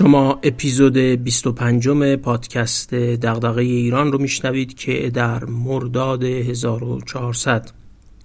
[0.00, 7.70] شما اپیزود 25 پادکست دغدغه ایران رو میشنوید که در مرداد 1400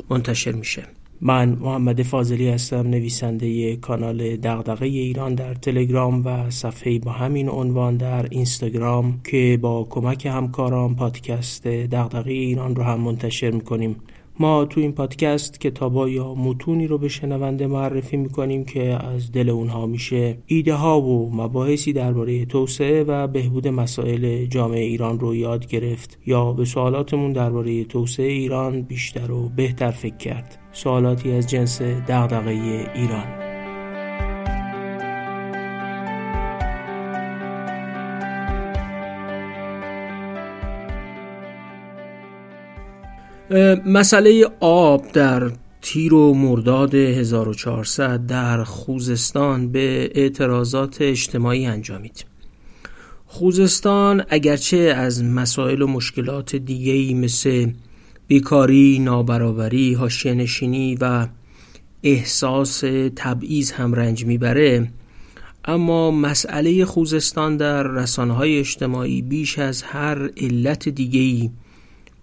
[0.10, 0.84] منتشر میشه.
[1.22, 7.98] من محمد فاضلی هستم نویسنده کانال دغدغه ایران در تلگرام و صفحه با همین عنوان
[7.98, 13.96] در اینستاگرام که با کمک همکاران پادکست دغدغه ایران رو هم منتشر می‌کنیم.
[14.40, 19.50] ما تو این پادکست کتابا یا متونی رو به شنونده معرفی می‌کنیم که از دل
[19.50, 25.68] اونها میشه ایده ها و مباحثی درباره توسعه و بهبود مسائل جامعه ایران رو یاد
[25.68, 30.58] گرفت یا به سوالاتمون درباره توسعه ایران بیشتر و بهتر فکر کرد.
[30.72, 32.52] سوالاتی از جنس دغدغه
[32.96, 33.55] ایران.
[43.86, 45.52] مسئله آب در
[45.82, 52.26] تیر و مرداد 1400 در خوزستان به اعتراضات اجتماعی انجامید.
[53.26, 57.72] خوزستان اگرچه از مسائل و مشکلات دیگهی مثل
[58.28, 61.28] بیکاری، نابرابری، هاشینشینی و
[62.04, 62.84] احساس
[63.16, 64.88] تبعیض هم رنج می‌بره
[65.66, 71.52] اما مسئله خوزستان در رسانه اجتماعی بیش از هر علت دیگهی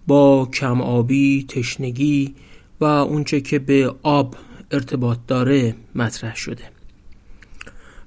[0.07, 2.35] با کم آبی، تشنگی
[2.79, 4.35] و اونچه که به آب
[4.71, 6.63] ارتباط داره مطرح شده.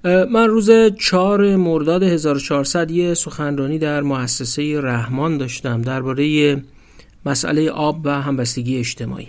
[0.05, 6.57] من روز 4 مرداد 1400 یه سخنرانی در مؤسسه رحمان داشتم درباره
[7.27, 9.29] مسئله آب و همبستگی اجتماعی.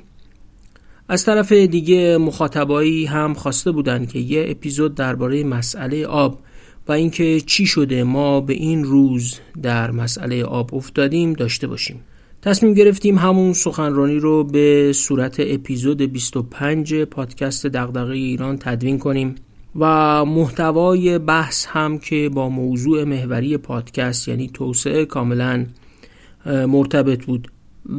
[1.09, 6.39] از طرف دیگه مخاطبایی هم خواسته بودند که یه اپیزود درباره مسئله آب
[6.87, 11.99] و اینکه چی شده ما به این روز در مسئله آب افتادیم داشته باشیم.
[12.47, 19.35] تصمیم گرفتیم همون سخنرانی رو به صورت اپیزود 25 پادکست دغدغه ایران تدوین کنیم
[19.75, 25.65] و محتوای بحث هم که با موضوع محوری پادکست یعنی توسعه کاملا
[26.45, 27.51] مرتبط بود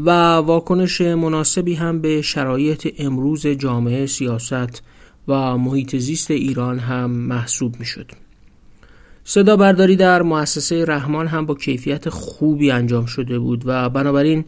[0.04, 4.82] و واکنش مناسبی هم به شرایط امروز جامعه سیاست
[5.28, 8.27] و محیط زیست ایران هم محسوب می شد.
[9.30, 14.44] صدا برداری در مؤسسه رحمان هم با کیفیت خوبی انجام شده بود و بنابراین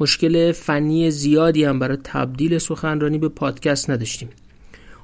[0.00, 4.28] مشکل فنی زیادی هم برای تبدیل سخنرانی به پادکست نداشتیم.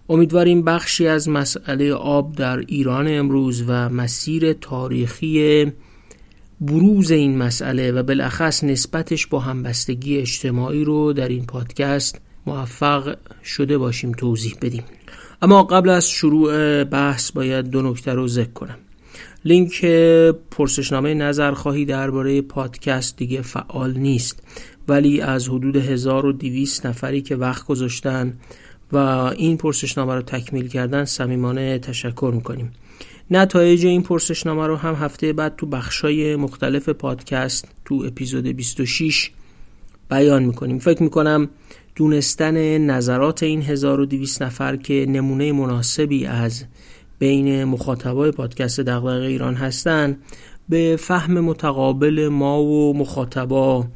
[0.09, 5.67] امیدواریم بخشی از مسئله آب در ایران امروز و مسیر تاریخی
[6.61, 13.79] بروز این مسئله و بالاخص نسبتش با همبستگی اجتماعی رو در این پادکست موفق شده
[13.79, 14.85] باشیم توضیح بدیم.
[15.43, 18.79] اما قبل از شروع بحث باید دو نکته رو ذکر کنم.
[19.45, 19.85] لینک
[20.51, 24.43] پرسشنامه نظرخواهی درباره پادکست دیگه فعال نیست
[24.89, 28.35] ولی از حدود 1200 نفری که وقت گذاشتن
[28.93, 32.73] و این پرسشنامه رو تکمیل کردن صمیمانه تشکر می‌کنیم.
[33.31, 39.31] نتایج این پرسشنامه رو هم هفته بعد تو بخشای مختلف پادکست تو اپیزود 26
[40.11, 40.79] بیان می‌کنیم.
[40.79, 41.49] فکر می‌کنم
[41.95, 46.65] دونستن نظرات این 1200 نفر که نمونه مناسبی از
[47.19, 50.23] بین مخاطبای پادکست دغدغه ایران هستند
[50.69, 53.87] به فهم متقابل ما و مخاطبا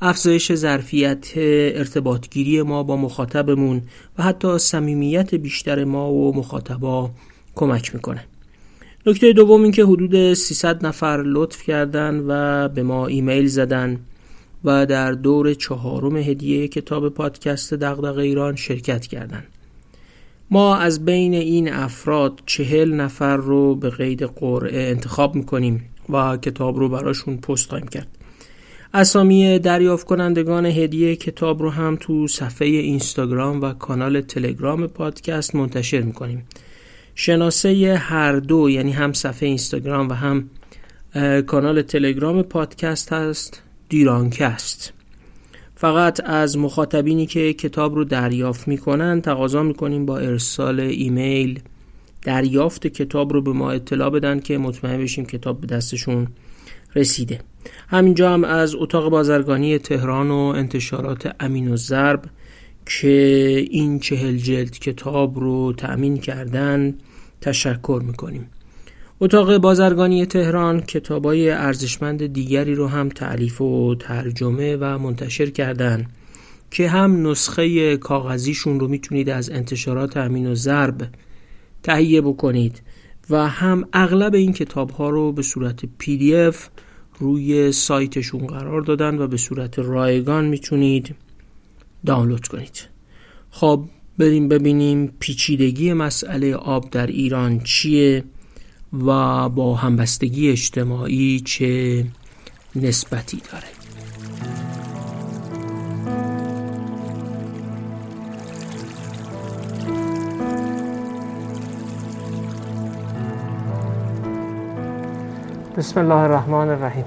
[0.00, 1.32] افزایش ظرفیت
[1.76, 3.82] ارتباطگیری ما با مخاطبمون
[4.18, 7.10] و حتی صمیمیت بیشتر ما و مخاطبا
[7.54, 8.24] کمک می‌کنه
[9.06, 14.00] نکته دوم این که حدود 300 نفر لطف کردن و به ما ایمیل زدن
[14.64, 19.55] و در دور چهارم هدیه کتاب پادکست دغدغه ایران شرکت کردند.
[20.50, 26.78] ما از بین این افراد چهل نفر رو به قید قرعه انتخاب می‌کنیم و کتاب
[26.78, 28.08] رو براشون پست خواهیم کرد.
[28.94, 36.00] اسامی دریافت کنندگان هدیه کتاب رو هم تو صفحه اینستاگرام و کانال تلگرام پادکست منتشر
[36.00, 36.46] می‌کنیم.
[37.14, 40.50] شناسه هر دو یعنی هم صفحه اینستاگرام و هم
[41.46, 44.92] کانال تلگرام پادکست هست دیرانکست.
[45.76, 51.60] فقط از مخاطبینی که کتاب رو دریافت می‌کنن تقاضا می‌کنیم با ارسال ایمیل.
[52.22, 56.26] دریافت کتاب رو به ما اطلاع بدن که مطمئن بشیم کتاب به دستشون
[56.94, 57.40] رسیده.
[57.88, 62.22] همینجا هم از اتاق بازرگانی تهران و انتشارات امین و ضرب
[62.86, 66.94] که این چهل جلد کتاب رو تأمین کردن
[67.40, 68.50] تشکر می‌کنیم.
[69.20, 76.06] اتاق بازرگانی تهران کتابای ارزشمند دیگری رو هم تعلیف و ترجمه و منتشر کردن
[76.70, 81.08] که هم نسخه کاغذیشون رو می‌تونید از انتشارات امین و ضرب
[81.82, 82.82] تهیه بکنید
[83.30, 86.68] و هم اغلب این کتاب ها رو به صورت پی دی اف
[87.18, 91.14] روی سایتشون قرار دادن و به صورت رایگان می‌تونید
[92.06, 92.88] دانلود کنید.
[93.50, 93.84] خب
[94.18, 98.24] بریم ببینیم پیچیدگی مسئله آب در ایران چیه؟
[99.06, 102.04] و با همبستگی اجتماعی چه
[102.76, 103.64] نسبتی داره.
[115.76, 117.04] بسم الله الرحمن الرحیم.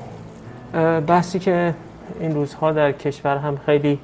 [1.08, 1.74] بحثی که
[2.20, 4.00] این روزها در کشور هم خیلی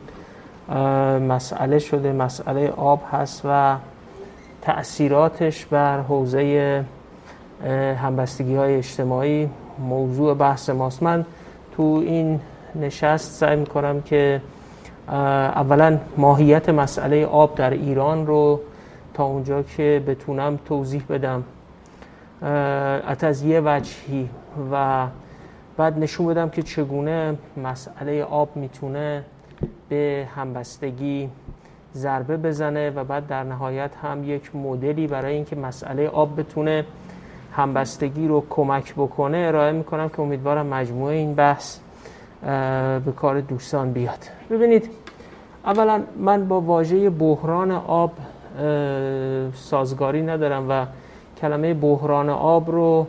[1.29, 3.77] مسئله شده مسئله آب هست و
[4.61, 6.85] تأثیراتش بر حوزه
[7.97, 9.49] همبستگی های اجتماعی
[9.79, 11.03] موضوع بحث ماست.
[11.03, 11.25] من
[11.77, 12.39] تو این
[12.75, 14.41] نشست سعی می‌کنم که
[15.07, 18.59] اولا ماهیت مسئله آب در ایران رو
[19.13, 21.43] تا اونجا که بتونم توضیح بدم.
[23.21, 24.29] از یه وجهی
[24.71, 25.07] و
[25.77, 29.23] بعد نشون بدم که چگونه مسئله آب می‌تونه
[29.89, 31.29] به همبستگی
[31.95, 36.85] ضربه بزنه و بعد در نهایت هم یک مدلی برای اینکه مسئله آب بتونه
[37.55, 41.79] همبستگی رو کمک بکنه ارائه می‌کنم که امیدوارم مجموعه این بحث
[43.05, 44.19] به کار دوستان بیاد.
[44.49, 44.89] ببینید
[45.65, 48.11] اولا من با واژه بحران آب
[49.53, 50.85] سازگاری ندارم و
[51.41, 53.07] کلمه بحران آب رو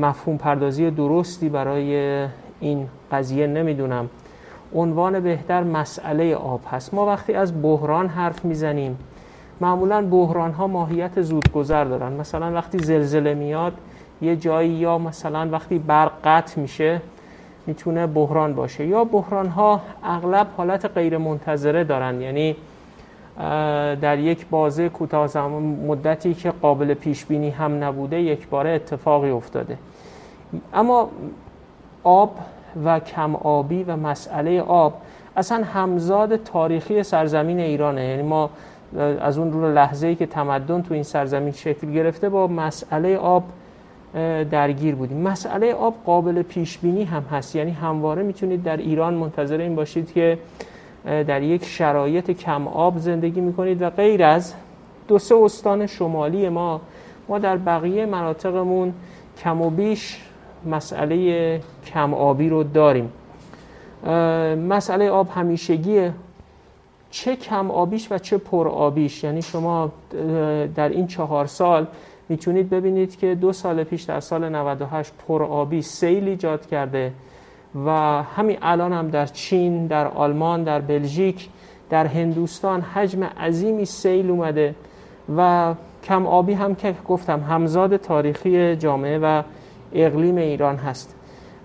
[0.00, 2.26] مفهوم پردازی درستی برای
[2.60, 4.08] این قضیه نمی‌دونم.
[4.74, 6.94] عنوان بهتر مسئله آب هست.
[6.94, 8.98] ما وقتی از بحران حرف می‌زنیم
[9.60, 12.12] معمولا بحران ها ماهیت زودگذر دارن.
[12.12, 13.72] مثلا وقتی زلزله میاد
[14.22, 17.00] یه جایی یا مثلا وقتی برق قطع میشه
[17.66, 18.86] می‌تونه بحران باشه.
[18.86, 22.20] یا بحران ها اغلب حالت غیر منتظره دارن.
[22.20, 22.56] یعنی
[24.00, 25.48] در یک بازه کوتاه
[25.86, 29.78] مدتی که قابل پیش بینی هم نبوده یک باره اتفاقی افتاده.
[30.74, 31.10] اما
[32.04, 32.30] آب
[32.84, 34.94] و کم آبی و مسئله آب
[35.36, 38.04] اصلا همزاد تاریخی سرزمین ایرانه.
[38.04, 38.50] یعنی ما
[38.98, 43.44] از اون رو لحظه ای که تمدن تو این سرزمین شکل گرفته با مسئله آب
[44.50, 45.18] درگیر بودیم.
[45.18, 47.56] مسئله آب قابل پیش بینی هم هست.
[47.56, 50.38] یعنی همواره می‌تونید در ایران منتظر این باشید که
[51.04, 54.54] در یک شرایط کم آب زندگی می‌کنید و غیر از
[55.08, 56.80] دو سه استان شمالی ما.
[57.28, 58.92] ما در بقیه مناطقمون
[59.38, 60.20] کم و بیش
[60.66, 63.12] مسئله کم آبی رو داریم.
[64.68, 66.12] مسئله آب همیشگیه.
[67.14, 69.24] چه کم آبیش و چه پر آبیش.
[69.24, 69.92] یعنی شما
[70.74, 71.86] در این چهار سال
[72.28, 77.12] می‌تونید ببینید که دو سال پیش در سال 98 پر آبی سیل ایجاد کرده
[77.86, 77.90] و
[78.22, 81.48] همین الان هم در چین در آلمان در بلژیک
[81.90, 84.74] در هندوستان حجم عظیمی سیل اومده
[85.36, 85.74] و
[86.04, 89.42] کم آبی هم که گفتم همزاد تاریخی جامعه و
[89.92, 91.14] اقلیم ایران هست.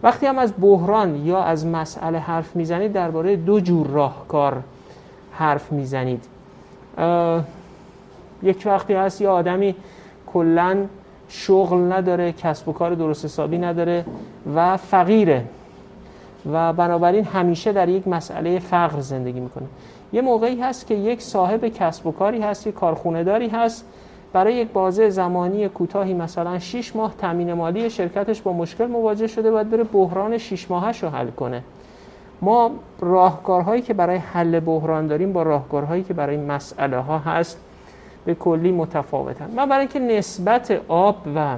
[0.03, 4.63] وقتی هم از بحران یا از مسئله حرف می‌زنید درباره دو جور راهکار
[5.39, 6.25] حرف می‌زنید.
[8.43, 9.75] یک وقتی هست یه آدمی
[10.27, 10.77] کلا
[11.29, 14.05] شغل نداره کسب و کار درست حسابی نداره
[14.55, 15.43] و فقیره.
[16.51, 19.65] و بنابراین همیشه در یک مسئله فقر زندگی می‌کنه.
[20.13, 23.85] یه موقعی هست که یک صاحب کسب و کاری هست یک کارخونه داری هست
[24.33, 29.51] برای یک بازه زمانی کوتاهی مثلا 6 ماه تامین مالی شرکتش با مشکل مواجه شده
[29.51, 31.63] باید بره بحران 6 ماهش رو حل کنه.
[32.41, 37.57] ما راهکارهایی که برای حل بحران داریم با راهکارهایی که برای مسئله ها هست
[38.25, 39.51] به کلی متفاوتن.
[39.55, 41.57] من برای اینکه نسبت آب و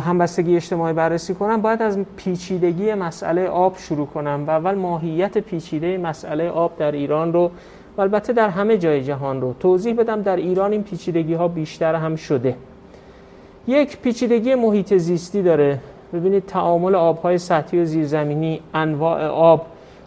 [0.00, 5.98] همبستگی اجتماعی بررسی کنم باید از پیچیدگی مسئله آب شروع کنم و اول ماهیت پیچیده
[5.98, 7.50] مسئله آب در ایران رو
[7.96, 10.22] و البته در همه جای جهان رو توضیح بدم.
[10.22, 12.56] در ایران این پیچیدگی ها بیشتر هم شده.
[13.66, 15.78] یک پیچیدگی محیط زیستی داره.
[16.12, 19.66] ببینید تعامل آبهای سطحی و زیرزمینی انواع آب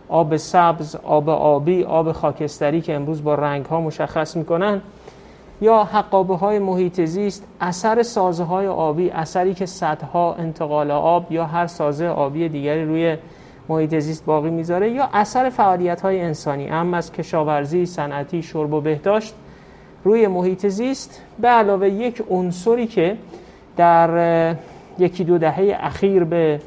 [0.09, 4.81] آب سبز آب آبی آب خاکستری که امروز با رنگ ها مشخص می‌کنن
[5.61, 11.45] یا حقابه های محیط زیست اثر سازه های آبی اثری که صدها انتقال آب یا
[11.45, 13.17] هر سازه آبی دیگری روی
[13.69, 18.81] محیط زیست باقی می‌ذاره یا اثر فعالیت های انسانی اما از کشاورزی صنعتی شرب و
[18.81, 19.33] بهداشت
[20.03, 23.17] روی محیط زیست به علاوه یک عنصری که
[23.77, 24.55] در
[24.99, 26.59] یکی دو دهه اخیر به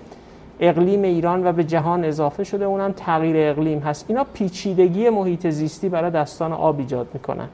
[0.61, 2.65] اقلیم ایران و به جهان اضافه شده.
[2.65, 4.05] اونم تغییر اقلیم هست.
[4.09, 7.49] اینا پیچیدگی محیط زیستی برای دستان آب ایجاد می‌کنن.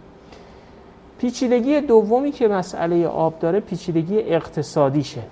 [1.18, 5.22] پیچیدگی دومی که مسئله آب داره پیچیدگی اقتصادیشه.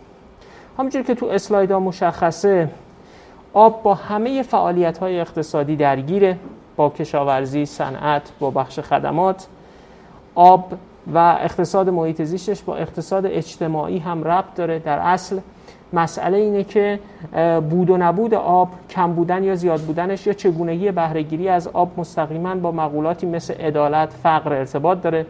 [0.79, 2.69] همونجور که تو اسلایدها مشخصه
[3.53, 6.37] آب با همه فعالیت های اقتصادی درگیره.
[6.77, 9.47] با کشاورزی، صنعت، با بخش خدمات.
[10.35, 10.73] آب
[11.15, 14.79] و اقتصاد محیط زیستش با اقتصاد اجتماعی هم ربط داره.
[14.79, 15.39] در اصل
[15.93, 17.01] مسئله اینه که
[17.71, 22.55] بود و نبود آب کم بودن یا زیاد بودنش یا چگونگی بهرهگیری از آب مستقیما
[22.55, 25.27] با مقولاتی مثل عدالت فقر ارتباط داره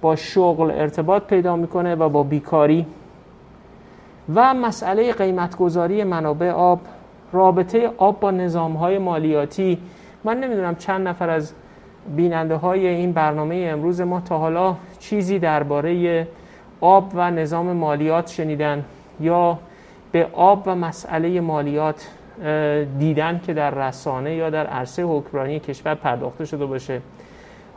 [0.00, 2.86] با شغل ارتباط پیدا می‌کنه و با بیکاری.
[4.34, 6.80] و مسئله قیمتگذاری منابع آب
[7.32, 9.78] رابطه آب با نظام های مالیاتی.
[10.24, 11.52] من نمی‌دونم چند نفر از
[12.16, 16.26] بیننده های این برنامه امروز ما تا حالا چیزی درباره
[16.80, 18.84] آب و نظام مالیات شنیدن
[19.20, 19.58] یا
[20.12, 22.08] به آب و مسئله مالیات
[22.98, 27.00] دیدن که در رسانه یا در عرصه حکمرانی کشور پرداخته شده باشه.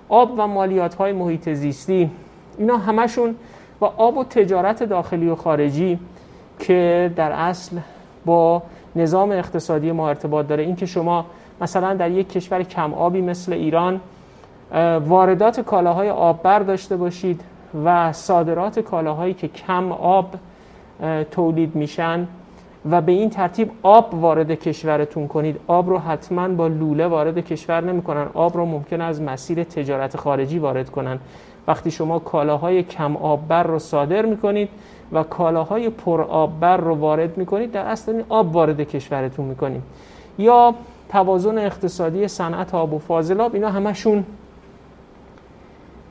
[0.09, 2.09] آب و مالیات های محیط زیستی
[2.57, 3.35] اینا همشون
[3.81, 5.99] و آب و تجارت داخلی و خارجی
[6.59, 7.77] که در اصل
[8.25, 8.63] با
[8.95, 10.63] نظام اقتصادی ما ارتباط داره.
[10.63, 11.25] این که شما
[11.61, 14.01] مثلا در یک کشور کم آبی مثل ایران
[15.07, 17.41] واردات کالاهای آببر داشته باشید
[17.85, 20.35] و صادرات کالاهایی که کم آب
[21.31, 22.27] تولید میشن
[22.91, 25.59] و به این ترتیب آب وارد کشورتون کنید.
[25.67, 28.27] آب رو حتما با لوله وارد کشور نمی‌کنن.
[28.33, 31.19] آب رو ممکن از مسیر تجارت خارجی وارد کنن.
[31.67, 34.69] وقتی شما کالاهای کم آببر رو صادر می‌کنید
[35.11, 39.81] و کالاهای پر آببر رو وارد می‌کنید در اصل آب وارد کشورتون می‌کنید.
[40.37, 40.73] یا
[41.09, 44.23] توازن اقتصادی صنعت آب و فاضلاب اینا همشون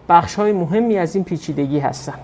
[0.09, 2.19] بخش های مهمی از این پیچیدگی هستن.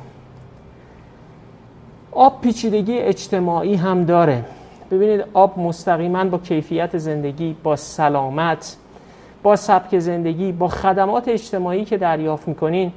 [2.12, 4.44] آب پیچیدگی اجتماعی هم داره.
[4.90, 8.76] ببینید آب مستقیما با کیفیت زندگی با سلامت
[9.42, 12.92] با سبک زندگی با خدمات اجتماعی که دریافت می‌کنین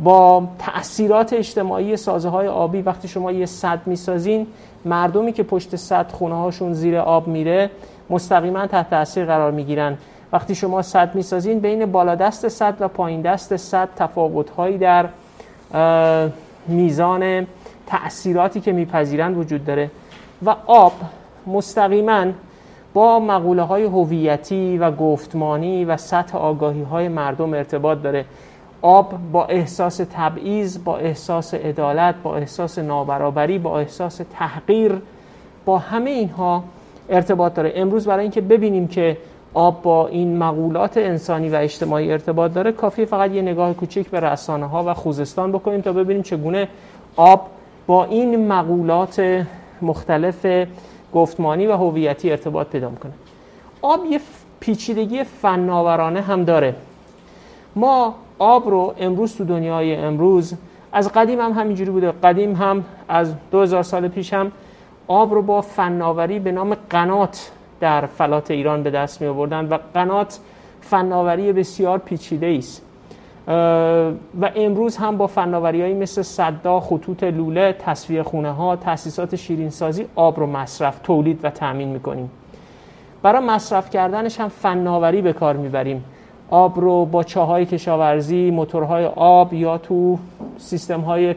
[0.00, 2.82] با تأثیرات اجتماعی سازه های آبی.
[2.82, 4.46] وقتی شما یه صد می‌سازین
[4.84, 7.70] مردمی که پشت صد خونه هاشون زیر آب میره
[8.10, 9.98] مستقیما تحت تاثیر قرار می‌گیرن.
[10.32, 15.08] وقتی شما صد می‌سازین بین بالا دست صد و پایین دست صد تفاوت هایی در
[16.68, 17.46] میزان
[17.86, 19.90] تأثیراتی که میپذیرند وجود داره.
[20.46, 20.92] و آب
[21.46, 22.26] مستقیما
[22.94, 28.24] با مقوله های هویتی و گفتمانی و سطح آگاهی های مردم ارتباط داره.
[28.82, 35.02] آب با احساس تبعیض با احساس عدالت با احساس نابرابری با احساس تحقیر
[35.64, 36.64] با همه اینها
[37.08, 37.72] ارتباط داره.
[37.76, 39.16] امروز برای اینکه ببینیم که
[39.56, 44.20] آب با این مقولات انسانی و اجتماعی ارتباط داره کافی فقط یه نگاه کوچک به
[44.20, 46.68] رسانه ها و خوزستان بکنیم تا ببینیم چگونه
[47.16, 47.46] آب
[47.86, 49.46] با این مقولات
[49.82, 50.66] مختلف
[51.14, 53.12] گفتمانی و هویتی ارتباط پیدا می‌کنه.
[53.82, 54.20] آب یه
[54.60, 56.74] پیچیدگی فناورانه هم داره.
[57.76, 60.54] ما آب رو امروز تو دنیای امروز
[60.92, 64.52] از قدیم هم همینجوری بوده قدیم هم از 2000 سال پیش هم
[65.08, 69.78] آب رو با فناوری به نام قنات در فلات ایران به دست می آوردن و
[69.94, 70.38] قنات
[70.80, 72.82] فناوری بسیار پیچیده است.
[74.40, 80.40] و امروز هم با فناوری مثل صدا خطوط لوله تصویه خونه ها تاسیسات شیرینسازی آب
[80.40, 82.30] رو مصرف تولید و تأمین می‌کنیم.
[83.22, 86.04] برای مصرف کردنش هم فناوری به کار می‌بریم.
[86.50, 90.18] آب رو با چاهای کشاورزی موتورهای آب یا تو
[90.58, 91.34] سیستم های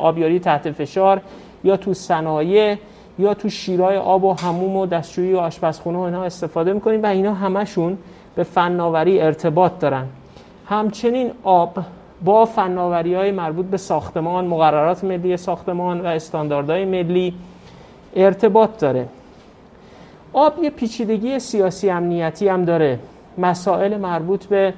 [0.00, 1.20] آبیاری تحت فشار
[1.64, 2.76] یا تو صنایع
[3.18, 7.06] یا تو شیرای آب و هموم و دستشویی و آشپزخونه و اینها استفاده می‌کنیم و
[7.06, 7.98] اینا همشون
[8.34, 10.06] به فناوری ارتباط دارن.
[10.68, 11.78] همچنین آب
[12.24, 17.34] با فناوری های مربوط به ساختمان مقررات ملی ساختمان و استانداردهای ملی
[18.16, 19.06] ارتباط داره.
[20.32, 22.98] آب یه پیچیدگی سیاسی امنیتی هم داره.
[23.38, 24.74] مسائل مربوط به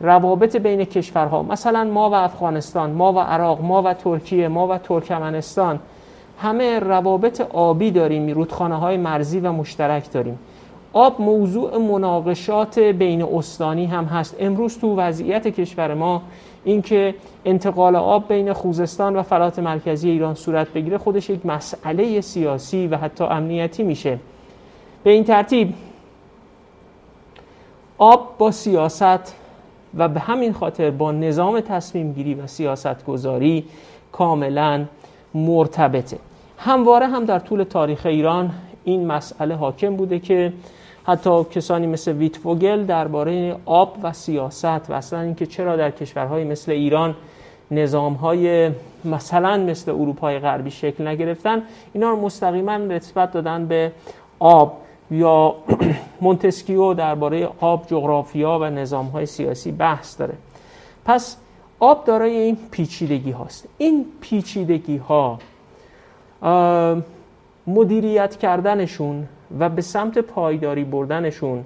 [0.00, 1.42] روابط بین کشورها.
[1.42, 5.78] مثلا ما و افغانستان ما و عراق ما و ترکیه ما و ترکمنستان
[6.42, 10.38] همه روابط آبی داریم رودخانه های مرزی و مشترک داریم.
[10.92, 14.36] آب موضوع مناقشات بین استانی هم هست.
[14.40, 16.22] امروز تو وضعیت کشور ما
[16.64, 22.86] اینکه انتقال آب بین خوزستان و فلات مرکزی ایران صورت بگیره خودش یک مسئله سیاسی
[22.86, 24.18] و حتی امنیتی میشه.
[25.04, 25.74] به این ترتیب
[27.98, 29.34] آب با سیاست
[29.94, 33.64] و به همین خاطر با نظام تصمیم گیری و سیاست گذاری
[34.12, 34.84] کاملا
[35.34, 36.18] مرتبطه.
[36.62, 38.50] همواره هم در طول تاریخ ایران
[38.84, 40.52] این مسئله حاکم بوده که
[41.04, 46.72] حتی کسانی مثل ویتفوگل درباره آب و سیاست و اصلا اینکه چرا در کشورهای مثل
[46.72, 47.14] ایران
[47.70, 48.70] نظامهای
[49.04, 51.62] مثلا مثل اروپای غربی شکل نگرفتن
[51.92, 53.92] اینا رو مستقیما نسبت دادن به
[54.38, 54.76] آب
[55.10, 55.54] یا
[56.20, 60.34] مونتسکیو درباره آب جغرافیا و نظامهای سیاسی بحث داره.
[61.04, 61.36] پس
[61.80, 63.68] آب دارای این پیچیدگی هاست.
[63.78, 65.38] این پیچیدگی ها
[67.66, 69.26] مدیریت کردنشون
[69.58, 71.64] و به سمت پایداری بردنشون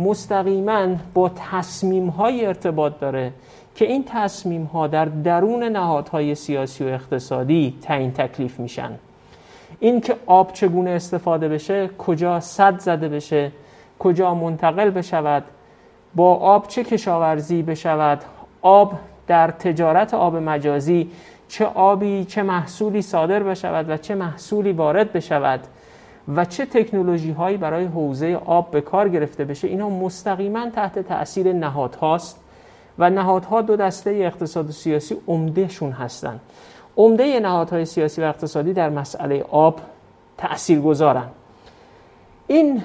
[0.00, 3.32] مستقیما با تصمیم های ارتباط داره
[3.74, 8.90] که این تصمیم ها در درون نهادهای سیاسی و اقتصادی تعیین تکلیف میشن.
[9.80, 13.52] این که آب چگونه استفاده بشه کجا صد زده بشه
[13.98, 15.44] کجا منتقل بشود
[16.14, 18.20] با آب چه کشاورزی بشود
[18.62, 18.92] آب
[19.26, 21.10] در تجارت آب مجازی
[21.48, 25.60] چه آبی چه محصولی صادر بشود و چه محصولی وارد بشود
[26.36, 29.68] و چه تکنولوژی هایی برای حوزه آب به کار گرفته بشه.
[29.68, 32.40] اینا مستقیما تحت تاثیر نهادهاست
[32.98, 36.40] و نهادها دو دسته اقتصاد و سیاسی عمدهشون هستند
[36.96, 39.80] عمده نهادهای سیاسی و اقتصادی در مسئله آب
[40.38, 41.28] تأثیر گذارن
[42.46, 42.82] این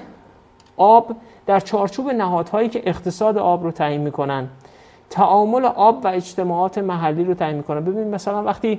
[0.76, 4.48] آب در چارچوب نهادهایی که اقتصاد آب رو تعیین می‌کنن
[5.10, 8.78] تعامل آب و اجتماعات محلی رو تعیین می‌کنن ببینید مثلا وقتی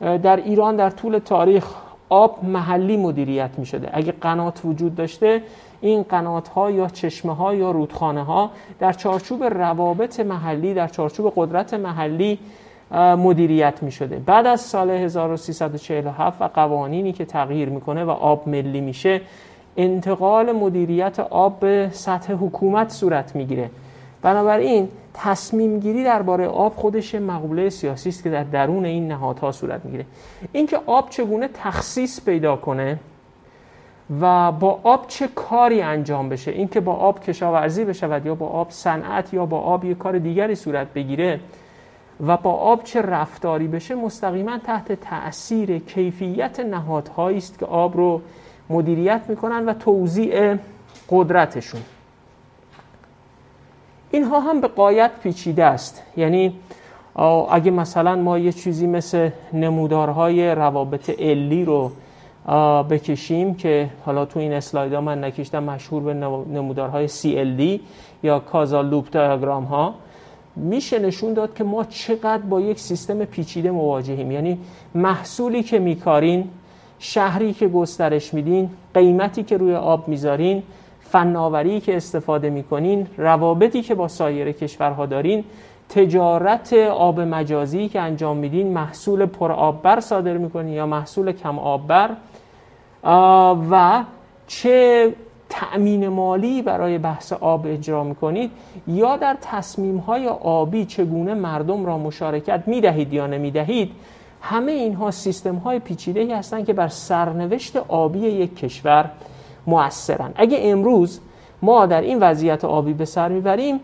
[0.00, 1.64] در ایران در طول تاریخ
[2.08, 5.42] آب محلی مدیریت می شده اگه قنات وجود داشته
[5.80, 11.32] این قنات ها یا چشمه ها یا رودخانه ها در چارچوب روابط محلی در چارچوب
[11.36, 12.38] قدرت محلی
[12.94, 18.80] مدیریت می شده بعد از سال 1347 و قوانینی که تغییر می‌کنه و آب ملی
[18.80, 19.20] میشه
[19.76, 23.70] انتقال مدیریت آب به سطح حکومت صورت می‌گیره.
[24.22, 29.84] بنابراین تصمیم گیری درباره آب خودش مقوله سیاسی است که در درون این نهادها صورت
[29.84, 30.06] می‌گیره.
[30.52, 32.98] اینکه آب چگونه تخصیص پیدا کنه
[34.20, 38.70] و با آب چه کاری انجام بشه اینکه با آب کشاورزی بشود یا با آب
[38.70, 41.40] صنعت یا با آب یک کار دیگری صورت بگیره
[42.26, 48.20] و با آب چه رفتاری بشه مستقیما تحت تاثیر کیفیت نهادهایی است که آب رو
[48.70, 50.56] مدیریت می‌کنن و توزیع
[51.10, 51.80] قدرتشون.
[54.10, 56.02] اینها هم به قایت پیچیده است.
[56.16, 56.54] یعنی
[57.50, 61.90] اگه مثلا ما یه چیزی مثل نمودارهای روابط علی رو
[62.90, 66.14] بکشیم که حالا تو این اسلاید ها من نکشتم مشهور به
[66.52, 67.80] نمودارهای CLD
[68.22, 69.94] یا کازا لوپ دیاگرام ها
[70.56, 74.30] میشه نشون داد که ما چقدر با یک سیستم پیچیده مواجهیم.
[74.30, 74.58] یعنی
[74.94, 76.48] محصولی که میکارین
[76.98, 80.62] شهری که گسترش میدین قیمتی که روی آب می‌ذارین
[81.10, 85.44] فناوری که استفاده می‌کنین روابطی که با سایر کشورها دارین
[85.88, 92.10] تجارت آب مجازی که انجام میدین محصول پر آببر صادر می‌کنین یا محصول کم آببر
[93.70, 94.04] و
[94.46, 95.12] چه
[95.48, 98.50] تأمین مالی برای بحث آب اجرا می‌کنید
[98.86, 103.92] یا در تصمیم های آبی چگونه مردم را مشارکت می‌دهید یا نمی‌دهید
[104.42, 109.10] همه اینها سیستم های پیچیده هستند که بر سرنوشت آبی یک کشور
[109.66, 111.20] مؤثرن اگه امروز
[111.62, 113.80] ما در این وضعیت آبی به سر می‌بریم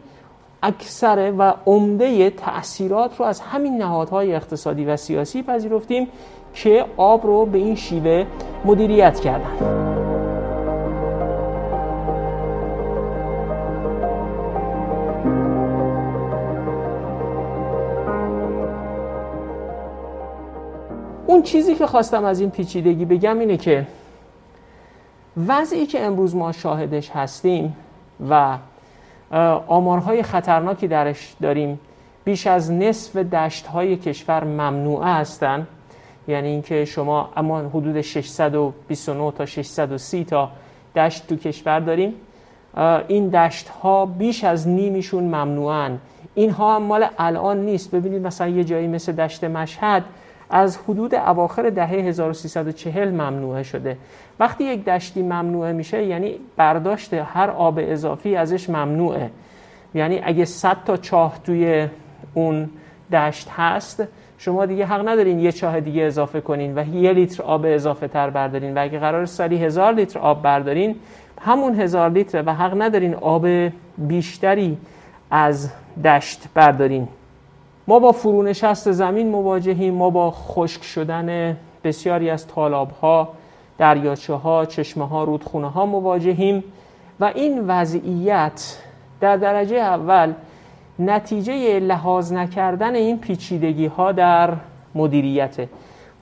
[0.63, 6.09] اکثر و عمده تأثیرات رو از همین نهادهای اقتصادی و سیاسی پذیرفتیم
[6.55, 8.27] که آب رو به این شیوه
[8.65, 9.83] مدیریت کردن.
[21.27, 23.87] اون چیزی که خواستم از این پیچیدگی بگم اینه که
[25.37, 27.77] وضعی که امروز ما شاهدش هستیم
[28.31, 28.59] و
[29.67, 31.81] آمارهای خطرناکی درش داریم
[32.25, 35.67] بیش از نصف دشت های کشور ممنوعه هستند
[36.29, 40.51] یعنی اینکه شما اما حدود 629 تا 630 تا
[40.97, 42.15] دشت تو کشور داریم.
[43.09, 45.99] این دشت ها بیش از نیمیشون ممنوعن.
[46.35, 47.91] اینها هم مال الان نیست.
[47.91, 50.05] ببینید مثلا یه جایی مثل دشت مشهد
[50.53, 53.97] از حدود اواخر دهه 1340 ممنوعه شده.
[54.41, 59.31] وقتی یک دشتی ممنوعه میشه یعنی برداشت هر آب اضافی ازش ممنوعه.
[59.95, 61.89] یعنی اگه 100 تا چاه توی
[62.35, 62.71] اون
[63.13, 64.03] دشت هست
[64.39, 68.31] شما دیگه حق ندارین یه چاه دیگه اضافه کنین و یه لیتر آب اضافه تر
[68.31, 68.75] بردارین.
[68.75, 70.97] و اگه قرار سالی هزار لیتر آب بردارین
[71.41, 73.47] همون هزار لیتر و حق ندارین آب
[73.99, 74.79] بیشتری
[75.31, 75.71] از
[76.05, 77.09] دشت بردارین.
[77.87, 83.29] ما با فرونشست زمین مواجهیم ما با خشک شدن بسیاری از طالاب ها
[83.79, 86.65] دریاچه ها چشمه ها رودخونه ها مواجهیم
[87.21, 88.79] و این وضعیت
[89.21, 90.33] در درجه اول
[90.99, 94.53] نتیجه لحاظ نکردن این پیچیدگی ها در
[94.95, 95.69] مدیریت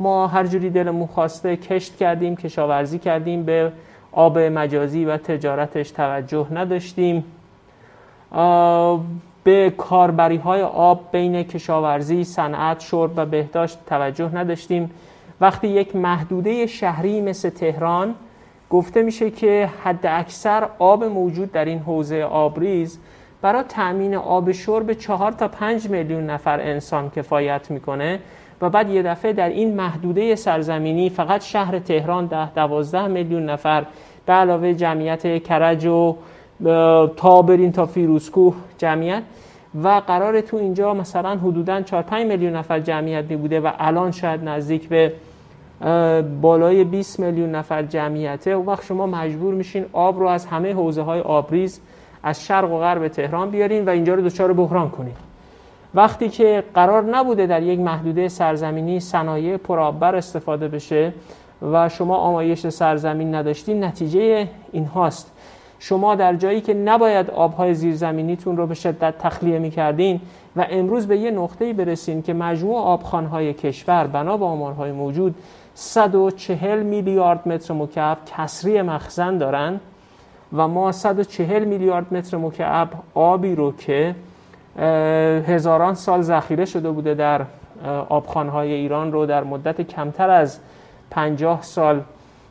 [0.01, 3.73] ما هر جوری دلمون خواسته کشت کردیم کشاورزی کردیم به
[4.13, 7.25] آب مجازی و تجارتش توجه نداشتیم.
[9.45, 14.91] به کاربری های آب بین کشاورزی، صنعت، شرب و بهداشت توجه نداشتیم.
[15.41, 18.15] وقتی یک محدوده شهری مثل تهران
[18.71, 22.99] گفته میشه که حد اکثر آب موجود در این حوزه آبریز
[23.43, 28.21] برای تأمین آب شرب چهار تا پنج میلیون نفر انسان کفایت می‌کنه
[28.63, 33.87] و بعد یه دفعه در این محدوده سرزمینی فقط شهر تهران ده دوازده میلیون نفر
[34.27, 36.17] به علاوه جمعیت کرج و
[37.17, 39.23] تا برین تا فیروزکوه جمعیت.
[39.83, 44.11] و قرار تو اینجا مثلا حدودا 4 5 میلیون نفر جمعیت می بوده و الان
[44.11, 45.13] شاید نزدیک به
[46.41, 48.57] بالای 20 میلیون نفر جمعیته.
[48.57, 51.81] و وقت شما مجبور میشین آب رو از همه حوزه های آبریز
[52.23, 55.17] از شرق و غرب تهران بیارین و اینجا رو دچار بحران کنید
[55.95, 61.13] وقتی که قرار نبوده در یک محدوده سرزمینی صنایع پرآببر استفاده بشه
[61.73, 65.30] و شما آمایش سرزمین نداشتین نتیجه این هاست
[65.83, 70.21] شما در جایی که نباید آبهای زیرزمینیتون رو به شدت تخلیه می‌کردین
[70.57, 75.35] و امروز به یه نقطه‌ای برسین که مجموع آبخانهای کشور بنا به آمارهای موجود
[75.75, 79.81] 140 میلیارد متر مکعب کسری مخزن دارن
[80.53, 84.15] و ما 140 میلیارد متر مکعب آبی رو که
[85.47, 87.45] هزاران سال ذخیره شده بوده در
[88.09, 90.59] آبخانهای ایران رو در مدت کمتر از
[91.11, 92.01] 50 سال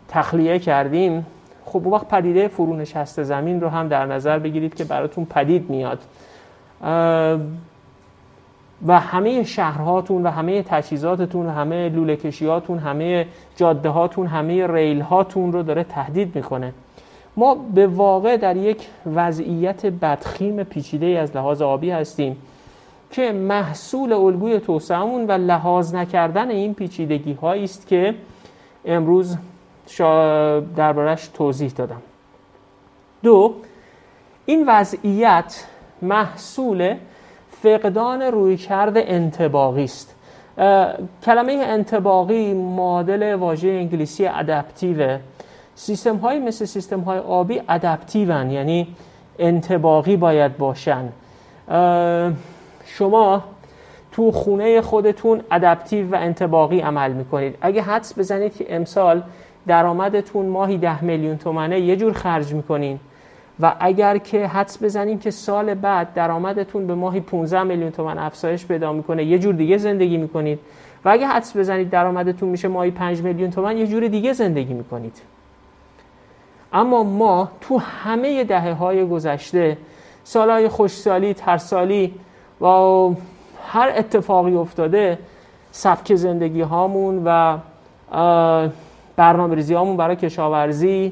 [0.08, 1.26] تخلیه کردیم.
[1.70, 6.00] خب وقت پدیده فرونشست زمین رو هم در نظر بگیرید که براتون پدید میاد.
[8.88, 15.02] و همه شهرهاتون و همه تجهیزاتتون و همه لوله کشیاتون همه جاده هاتون همه ریل
[15.02, 16.74] هاتون رو داره تهدید می‌کنه.
[17.38, 22.38] ما به واقع در یک وضعیت بدخیم پیچیده از لحاظ آبی هستیم
[23.12, 28.16] که محصول الگوی توسعهمون و لحاظ نکردن این پیچیدگی است که
[28.86, 29.38] امروز
[30.76, 32.02] دربارش توضیح دادم.
[33.24, 33.54] دو
[34.46, 35.66] این وضعیت
[36.02, 36.96] محصول
[37.64, 40.16] فقدان رویکرد انتباقی است.
[41.26, 45.18] کلمه انتباقی معادل واژه انگلیسی ادپتیو
[45.76, 48.96] سیستم های مثل سیستم های آبی ادپتیون یعنی
[49.40, 51.10] انتباقی باید باشن.
[52.86, 53.44] شما
[54.12, 57.58] تو خونه خودتون ادپتیو و انتباقی عمل می‌کنید.
[57.62, 59.24] اگه حدس بزنید که امسال
[59.70, 63.00] درآمدتون ماهی ده میلیون تومنه یه جور خرج می‌کنین.
[63.60, 68.66] و اگر که حدس بزنیم که سال بعد درآمدتون به ماهی 15 میلیون تومن افزایش
[68.66, 70.60] پیدا می‌کنه یه جور دیگه زندگی می‌کنید.
[71.06, 75.22] و اگه حدس بزنید درآمدتون میشه ماهی 5 میلیون تومن یه جور دیگه زندگی می‌کنید.
[76.74, 79.78] اما ما تو همه دهه های گذشته
[80.24, 82.14] سالهای خوشسالی ترسالی
[82.62, 82.66] و
[83.68, 85.18] هر اتفاقی افتاده
[85.72, 87.58] سبک زندگی هامون و
[89.20, 91.12] برنامه ریزی برای کشاورزی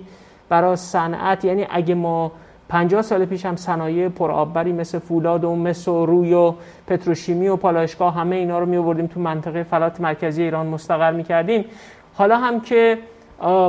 [0.49, 1.45] برای صنعت.
[1.45, 2.31] یعنی اگه ما
[2.69, 6.53] 50 سال پیش هم صنایع پرآببری مثل فولاد و مس و روی و
[6.87, 11.23] پتروشیمی و پالایشگاه همه اینا رو می آوردیم تو منطقه فلات مرکزی ایران مستقر می
[11.23, 11.65] کردیم
[12.13, 12.97] حالا هم که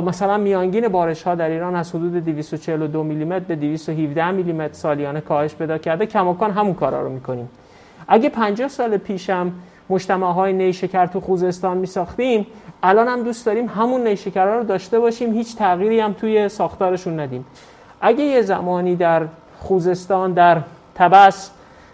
[0.05, 5.55] مثلا میانگین بارش ها در ایران از حدود 242 میلیمتر به 217 میلیمتر سالیانه کاهش
[5.55, 6.05] پیدا کرده.
[6.05, 7.49] کماکان همون کارا رو می‌کنیم.
[8.07, 9.51] اگه 50 سال پیشم
[9.89, 12.47] مجتمع های نیشکر تو خوزستان می ساختیم
[12.83, 17.45] الان هم دوست داریم همون نیشکرها رو داشته باشیم هیچ تغییری هم توی ساختارشون ندیم.
[18.01, 19.25] اگه یه زمانی در
[19.59, 20.61] خوزستان در
[20.95, 21.51] تبس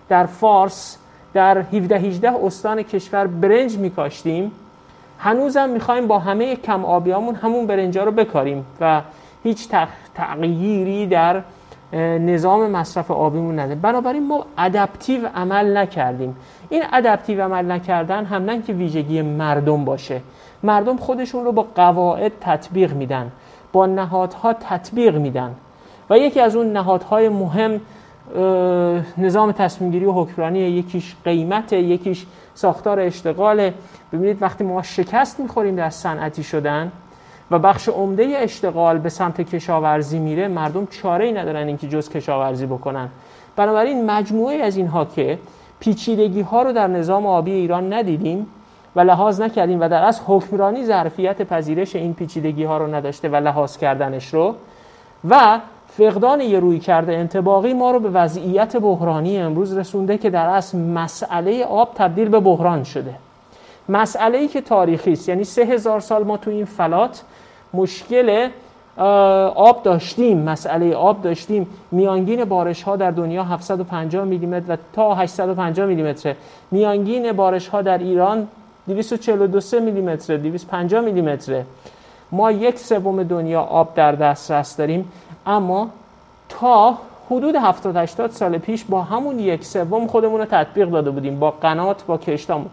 [0.10, 0.98] در فارس
[1.34, 4.52] در 17 18 استان کشور برنج میکاشتیم
[5.20, 9.02] هنوزم می‌خوایم با همه کم آبیامون همون برنجا رو بکاریم و
[9.44, 9.70] هیچ
[10.16, 11.42] تغییری در
[11.94, 16.36] نظام مصرف آبیمون نده بنابراین ما ادپتیو عمل نکردیم.
[16.70, 20.22] این ادپتیو عمل نکردن هم نه که ویژگی مردم باشه.
[20.64, 23.32] مردم خودشون رو با قواعد تطبیق میدن.
[23.74, 25.56] با نهادها تطبیق میدن.
[26.10, 27.82] و یکی از اون نهادهای مهم
[29.18, 33.72] نظام تصمیم گیری و حکمرانی یکیش قیمت یکیش ساختار اشتغال
[34.14, 36.92] ببینید وقتی ما شکست می‌خوریم در صنعتی شدن
[37.52, 42.66] و بخش عمده اشتغال به سمت کشاورزی میره مردم چاره ای ندارن اینکه جز کشاورزی
[42.66, 43.10] بکنن.
[43.56, 45.40] بنابراین مجموعه از اینها که
[45.80, 48.48] پیچیدگی ها رو در نظام آبی ایران ندیدیم
[48.96, 53.36] و لحاظ نکردیم و در از حکمرانی ظرفیت پذیرش این پیچیدگی ها رو نداشته و
[53.36, 54.56] لحاظ کردنش رو
[55.30, 60.48] و فقدان یه روی کرده انتباقی ما رو به وضعیت بحرانی امروز رسونده که در
[60.48, 63.16] اصل مسئله آب تبدیل به بحران شده.
[63.90, 67.24] مسئله ای که تاریخی است یعنی سه هزار سال ما تو این فلات
[67.76, 68.50] مشکل
[69.56, 71.68] آب داشتیم مسئله آب داشتیم.
[71.92, 76.36] میانگین بارش ها در دنیا 750 میلیمتر و تا 850 میلیمتر
[76.72, 78.48] میانگین بارش ها در ایران
[78.88, 81.64] 242 میلیمتر 250 میلیمتر
[82.32, 85.12] ما یک سوم دنیا آب در دسترس داریم.
[85.46, 85.90] اما
[86.50, 86.98] تا
[87.30, 91.52] حدود 70 80 سال پیش با همون یک سوم خودمون رو تطبیق داده بودیم با
[91.52, 92.70] قنات با کشتامون.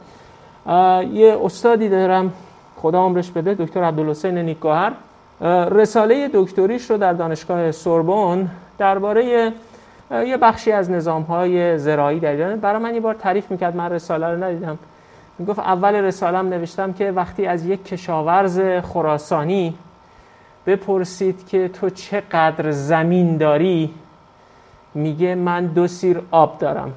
[1.13, 2.33] یه استادی دارم
[2.83, 4.93] خدا عمرش بده دکتر عبدالحسین نیکگوهر
[5.71, 9.53] رساله دکتریش رو در دانشگاه سوربن درباره
[10.11, 13.93] یه بخشی از نظام های زراعی در ایران برای من یه بار تعریف می‌کرد من
[13.93, 14.79] رساله رو ندیدم.
[15.39, 19.75] می‌گفت اول رسالم نوشتم که وقتی از یک کشاورز خراسانی
[20.67, 23.95] بپرسید که تو چقدر زمین داری
[24.95, 26.93] میگه من دو سیر آب دارم.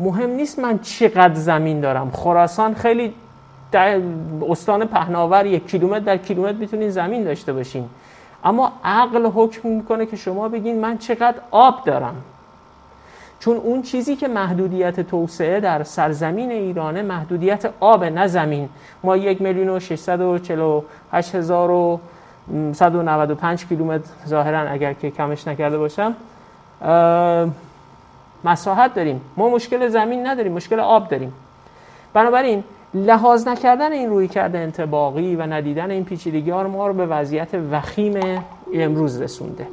[0.00, 2.10] مهم نیست من چقدر زمین دارم.
[2.10, 3.14] خراسان خیلی
[3.74, 4.00] در
[4.48, 7.88] استان پهناور یک کیلومتر در کیلومتر می‌تونین زمین داشته باشین.
[8.44, 12.14] اما عقل حکم می‌کنه که شما بگین من چقدر آب دارم.
[13.40, 18.68] چون اون چیزی که محدودیت توسعه در سرزمین ایرانه محدودیت آب نه زمین.
[19.04, 22.00] ما یک میلیون و 648 هزار و
[22.72, 26.14] 195 کیلومتر ظاهرا اگر که کمش نکرده باشم
[28.44, 29.20] مساحت داریم.
[29.36, 31.32] ما مشکل زمین نداریم مشکل آب داریم.
[32.12, 37.06] بنابراین لحاظ نکردن این روی کرده انتباقی و ندیدن این پیچیدگی ها ما رو به
[37.06, 38.42] وضعیت وخیم
[38.74, 39.66] امروز رسونده.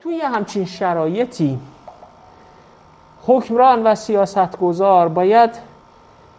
[0.00, 1.58] توی همچین شرایطی
[3.26, 5.50] حکمران و سیاستگزار باید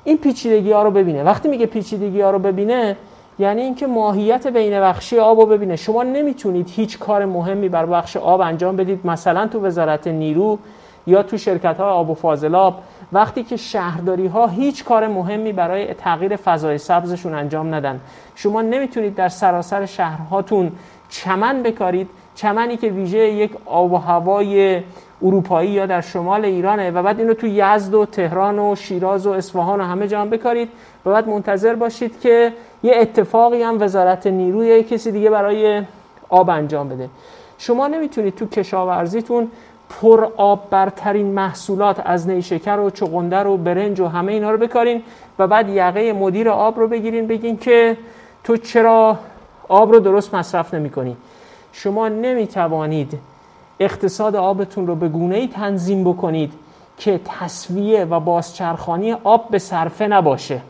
[0.03, 1.23] این پیچیدگی ها رو ببینه.
[1.23, 2.97] وقتی میگه پیچیدگی ها رو ببینه
[3.39, 5.75] یعنی اینکه ماهیت بین بخشی آب رو ببینه.
[5.75, 10.59] شما نمی‌تونید هیچ کار مهمی بر بخش آب انجام بدید مثلا تو وزارت نیرو
[11.07, 12.81] یا تو شرکت های آب و فاضلاب.
[13.11, 17.99] وقتی که شهرداری ها هیچ کار مهمی برای تغییر فضای سبزشون انجام ندن.
[18.35, 20.71] شما نمی‌تونید در سراسر شهرهاتون
[21.09, 22.09] چمن بکارید.
[22.35, 24.81] چمنی که ویژه یک آب و هوای
[25.21, 29.31] اروپایی یا در شمال ایرانه و بعد اینو تو یزد و تهران و شیراز و
[29.31, 30.69] اصفهان و همه جا بکارید.
[31.05, 35.83] و بعد منتظر باشید که یه اتفاقی هم وزارت نیروی کسی دیگه برای
[36.29, 37.09] آب انجام بده.
[37.57, 39.51] شما نمی‌تونید تو کشاورزیتون
[39.89, 45.03] پر آب برترین محصولات از نیشکر و چغندر و برنج و همه اینا رو بکارین
[45.39, 47.97] و بعد یقه مدیر آب رو بگیرین بگین که
[48.43, 49.19] تو چرا
[49.67, 51.17] آب رو درست مصرف نمی کنی
[51.71, 53.19] شما نمی توانید
[53.79, 56.53] اقتصاد آبتون رو به گونه ای تنظیم بکنید
[56.97, 60.61] که تصویه و بازچرخانی آب به صرفه نباشه.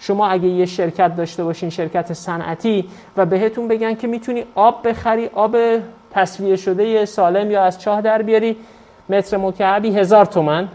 [0.00, 5.30] شما اگه یه شرکت داشته باشین شرکت صنعتی و بهتون بگن که می‌تونی آب بخری
[5.34, 5.56] آب
[6.10, 8.56] تصویه شده سالم یا از چاه در بیاری
[9.08, 10.68] متر مکعبی هزار تومن.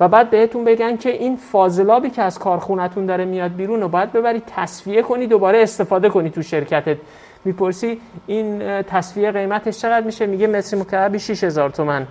[0.00, 4.12] و بعد بهتون بگن که این فاضلابی که از کارخونتون داره میاد بیرون و باید
[4.12, 6.96] ببری تصفیه کنی دوباره استفاده کنی تو شرکتت.
[7.44, 12.06] می‌پرسی این تصفیه قیمتش چقدر میشه؟ میگه متر مکعبی 6000 تومن.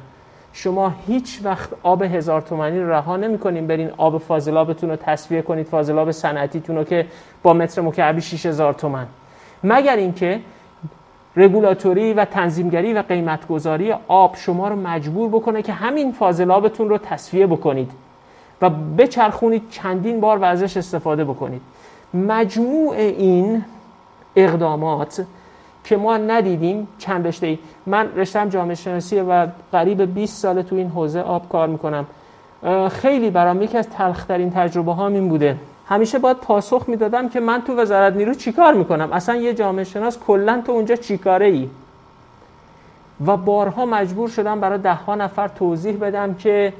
[0.54, 5.66] شما هیچ وقت آب هزار تومنی رو رها نمی‌کنین برین آب فاضلابتون رو تصفیه کنید
[5.66, 7.06] فاضلاب صنعتیتون رو که
[7.44, 9.08] با متر مکعبی 6000 تومن
[9.64, 10.40] مگر اینکه
[11.36, 17.48] رگولاتوری و تنظیمگری و قیمتگذاری آب شما رو مجبور بکنه که همین فاضلابتون رو تصفیه
[17.48, 17.92] بکنید
[18.62, 21.62] و بچرخونید چندین بار و ازش استفاده بکنید.
[22.14, 23.64] مجموع این
[24.36, 25.26] اقدامات
[25.88, 27.60] که ما ندیدیم چند رشته ای.
[27.86, 32.06] من رشتم جامعه شناسی و قریب 20 سال تو این حوزه آب کار می‌کنم.
[32.91, 35.58] خیلی برام یکی از تلخترین تجربه ها این بوده.
[35.86, 40.19] همیشه باید پاسخ می‌دادم که من تو وزارت نیرو چیکار می‌کنم؟ اصلا یه جامعه شناس
[40.19, 41.69] کلا تو اونجا چیکاره ای
[43.26, 46.73] و بارها مجبور شدم برای ده ها نفر توضیح بدم که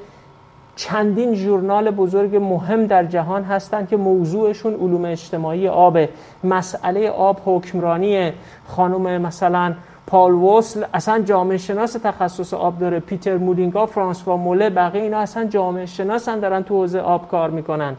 [0.78, 5.98] چندین ژورنال بزرگ مهم در جهان هستند که موضوعشون علوم اجتماعی آب
[6.44, 8.32] مسئله آب حکمرانی
[8.68, 9.74] خانم مثلا
[10.06, 13.00] پال وصل اصلا جامعه شناس تخصص آب داره.
[13.00, 17.50] پیتر مولینگا فرانسوا موله بقیه اینا اصلا جامعه شناس هم دارن تو حوزه آب کار
[17.50, 17.96] می‌کنن.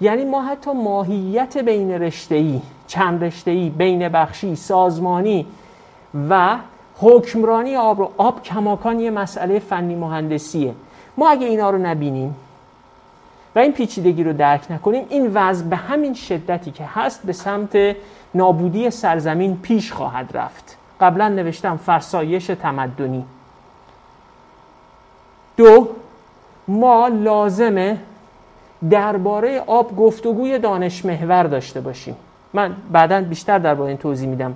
[0.00, 5.46] یعنی ما حتی ماهیت بین رشته‌ای چند رشته‌ای بین بخشی سازمانی
[6.30, 6.56] و
[6.98, 10.74] حکمرانی آب رو آب کماکان یه مسئله فنی مهندسیه.
[11.16, 12.36] ما اگه اینا رو نبینیم
[13.54, 17.96] و این پیچیدگی رو درک نکنیم این وضع به همین شدتی که هست به سمت
[18.34, 20.76] نابودی سرزمین پیش خواهد رفت.
[21.00, 23.24] قبلا نوشتم فرسایش تمدنی.
[25.56, 25.88] دو
[26.68, 27.98] ما لازمه
[28.90, 32.16] درباره آب گفتگوی دانش محور داشته باشیم.
[32.52, 34.54] من بعدا بیشتر درباره این توضیح میدم.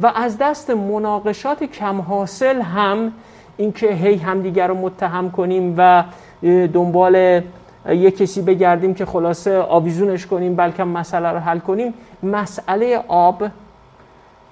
[0.00, 3.12] و از دست مناقشات کم حاصل هم
[3.56, 6.04] اینکه هی همدیگر رو متهم کنیم و
[6.42, 7.42] دنبال
[7.88, 11.94] یه کسی بگردیم که خلاصه آویزونش کنیم بلکه مسئله رو حل کنیم.
[12.22, 13.42] مسئله آب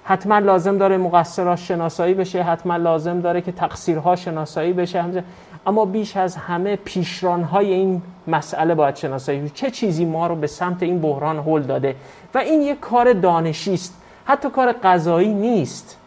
[0.03, 5.23] حتما لازم داره مقصراش شناسایی بشه حتما لازم داره که تقصیرها شناسایی بشه.
[5.67, 10.83] اما بیش از همه پیشرانهای این مسئله باید شناسایی چه چیزی ما رو به سمت
[10.83, 11.95] این بحران هل داده؟
[12.33, 14.01] و این یک کار دانشی است.
[14.25, 15.97] حتی کار قضایی نیست.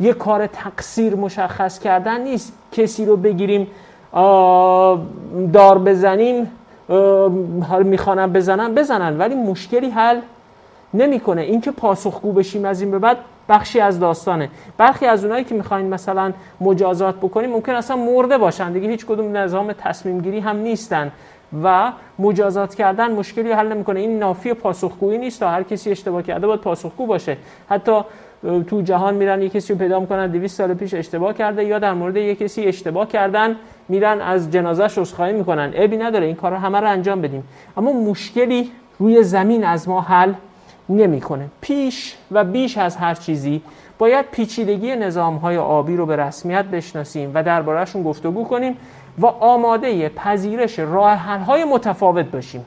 [0.00, 2.52] یه کار تقصیر مشخص کردن نیست.
[2.72, 3.66] کسی رو بگیریم
[5.52, 6.50] دار بزنیم
[7.84, 9.18] می‌خوانم بزنن بزنن.
[9.18, 10.20] ولی مشکلی حل
[10.94, 11.42] نمی‌کنه.
[11.42, 13.16] اینکه پاسخگو بشیم از این به بعد
[13.48, 14.50] بخشی از داستانه.
[14.78, 18.72] برخی از اونایی که می‌خواین مثلا مجازات بکنیم ممکن اصلا مرده باشن.
[18.72, 21.12] دیگه هیچ کدوم نظام تصمیم گیری هم نیستن.
[21.64, 24.00] و مجازات کردن مشکلی حل نمی‌کنه.
[24.00, 27.36] این نافی پاسخگویی نیست تا هر کسی اشتباه کرده باید پاسخگو باشه.
[27.68, 28.00] حتی
[28.42, 31.94] تو جهان میرن یه کسی رو پیدا می‌کنن 200 سال پیش اشتباه کرده یا در
[31.94, 33.56] مورد یه کسی اشتباه کردن
[33.88, 35.72] میرن از جنازهش عذرخواهی می‌کنن.
[35.72, 37.44] عیبی نداره این کارا همه رو انجام بدیم.
[37.76, 40.32] اما مشکلی روی زمین از ما حل
[40.88, 41.48] نمی‌کنه.
[41.60, 43.62] پیش و بیش از هر چیزی
[43.98, 48.76] باید پیچیدگی نظام های آبی رو به رسمیت بشناسیم و دربارهشون گفتگو کنیم
[49.18, 52.64] و آماده پذیرش راه حل های متفاوت باشیم.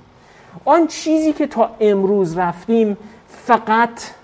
[0.65, 4.18] آن چیزی که تا امروز رفتیم فقط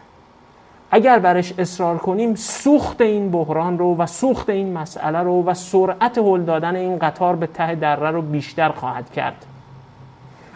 [0.96, 6.18] اگر برش اصرار کنیم سوخت این بحران رو و سوخت این مسئله رو و سرعت
[6.18, 9.46] هل دادن این قطار به ته دره رو بیشتر خواهد کرد.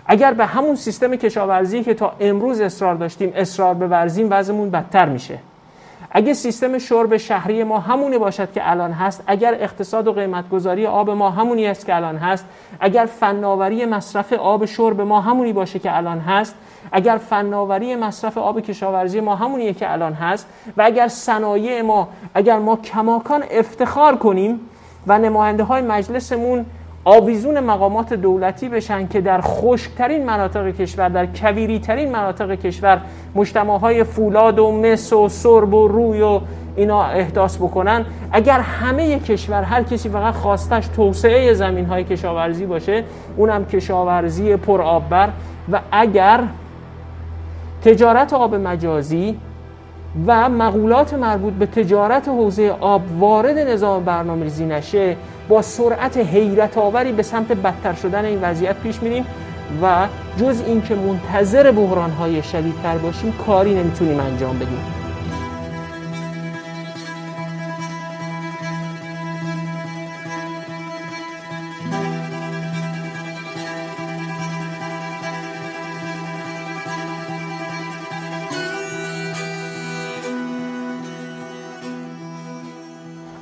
[0.05, 5.39] اگر به همون سیستم کشاورزی که تا امروز اصرار داشتیم اصرار بورزیم وضعمون بدتر میشه.
[6.11, 11.09] اگه سیستم شرب شهری ما همونی باشد که الان هست اگر اقتصاد و قیمتگذاری آب
[11.09, 12.45] ما همونی است که الان هست
[12.79, 16.55] اگر فناوری مصرف آب شرب ما همونی باشه که الان هست
[16.91, 22.59] اگر فناوری مصرف آب کشاورزی ما همونیه که الان هست و اگر صنایع ما اگر
[22.59, 24.59] ما کماکان افتخار کنیم
[25.07, 26.65] و نماینده های مجلسمون
[27.05, 33.01] آویزون مقامات دولتی بشن که در خشکترین مناطق کشور در کویریترین مناطق کشور
[33.35, 36.41] مجتمع های فولاد و مس و سرب و روی و
[36.75, 43.03] اینا احداث بکنن اگر همه کشور هر کسی فقط خواستش توسعه زمین های کشاورزی باشه
[43.37, 45.29] اونم کشاورزی پر بر
[45.71, 46.41] و اگر
[47.83, 49.37] تجارت آب مجازی
[50.27, 55.15] و مقولات مربوط به تجارت حوزه آب وارد نظام برنامه ریزی نشه
[55.49, 59.25] با سرعت حیرت آوری به سمت بدتر شدن این وضعیت پیش میریم
[59.83, 64.98] و جز اینکه منتظر بحران های شدیدتر باشیم کاری نمی‌تونیم انجام بدیم.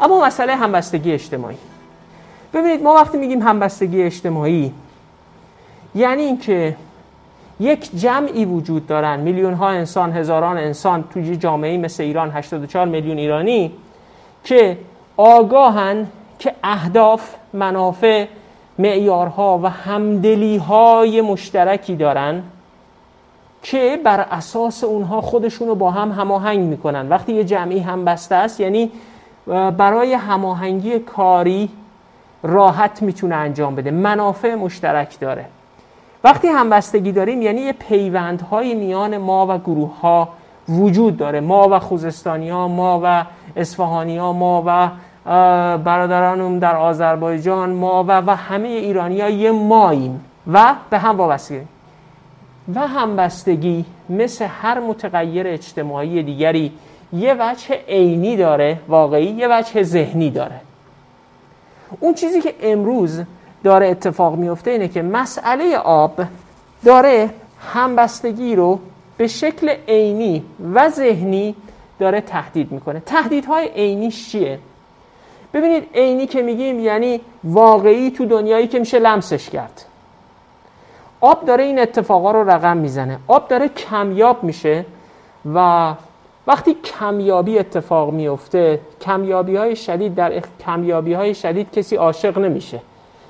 [0.08, 1.58] اما مسئله همبستگی اجتماعی.
[2.54, 4.74] ببینید ما وقتی میگیم همبستگی اجتماعی
[5.96, 6.76] یعنی اینکه
[7.60, 13.17] یک جمعی وجود دارن میلیون ها انسان هزاران انسان توی جامعه مثل ایران 84 میلیون
[13.17, 13.72] ایرانی
[14.43, 14.78] که
[15.17, 16.08] آگاهن
[16.39, 18.26] که اهداف منافع
[18.80, 22.43] معیارها و همدلی های مشترکی دارن
[23.63, 27.10] که بر اساس اونها خودشون رو با هم هماهنگ می‌کنن.
[27.10, 28.91] وقتی یه جمعی هم بسته است یعنی
[29.77, 31.69] برای هماهنگی کاری
[32.43, 33.91] راحت می‌تونه انجام بده.
[33.91, 35.45] منافع مشترک داره.
[36.23, 40.29] وقتی همبستگی داریم یعنی یه پیوندهای میان ما و گروه ها
[40.69, 41.39] وجود داره.
[41.39, 44.89] ما و خوزستانی ها ما و اصفهانی ها ما و
[45.77, 51.65] برادرانم در آذربایجان ما و و همه ایرانی ها یه ماییم و به هم وابسته
[52.75, 56.71] و همبستگی مثل هر متغیر اجتماعی دیگری
[57.13, 60.62] یه وجه عینی داره واقعی یه وجه ذهنی داره.
[62.00, 63.22] اون چیزی که امروز
[63.63, 66.22] داره اتفاق میفته اینه که مسئله آب
[66.86, 67.30] داره
[67.74, 68.80] همبستگی رو
[69.17, 70.43] به شکل عینی
[70.74, 71.56] و ذهنی
[72.00, 73.00] داره تهدید می‌کنه.
[73.00, 74.60] تهدیدهای عینیش چیه؟
[75.54, 79.86] ببینید عینی که میگیم یعنی واقعی تو دنیایی که میشه لمسش کرد.
[81.22, 83.20] آب داره این اتفاقا رو رقم می‌زنه.
[83.28, 84.86] آب داره کمیاب میشه
[85.56, 85.93] و
[86.47, 92.81] وقتی کمیابی اتفاق میفته کمیابی های شدید در کمیابی های شدید کسی عاشق نمیشه.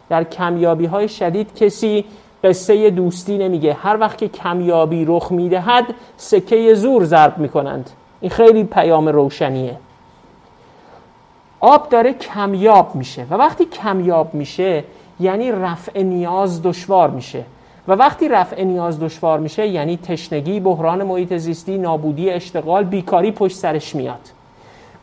[0.10, 2.06] در کمیابی های شدید کسی
[2.44, 3.74] قصه دوستی نمیگه.
[3.74, 5.86] هر وقت که کمیابی رخ می‌دهد
[6.18, 7.90] سکه زور ضرب می‌کنند.
[8.22, 9.78] این خیلی پیام روشنیه.
[11.60, 14.84] آب داره کمیاب میشه و وقتی کمیاب میشه
[15.20, 17.44] یعنی رفع نیاز دشوار میشه.
[17.88, 23.58] و وقتی رفع نیاز دشوار میشه یعنی تشنگی، بحران محیط زیستی، نابودی، اشتغال، بیکاری پشت
[23.58, 24.30] سرش میاد.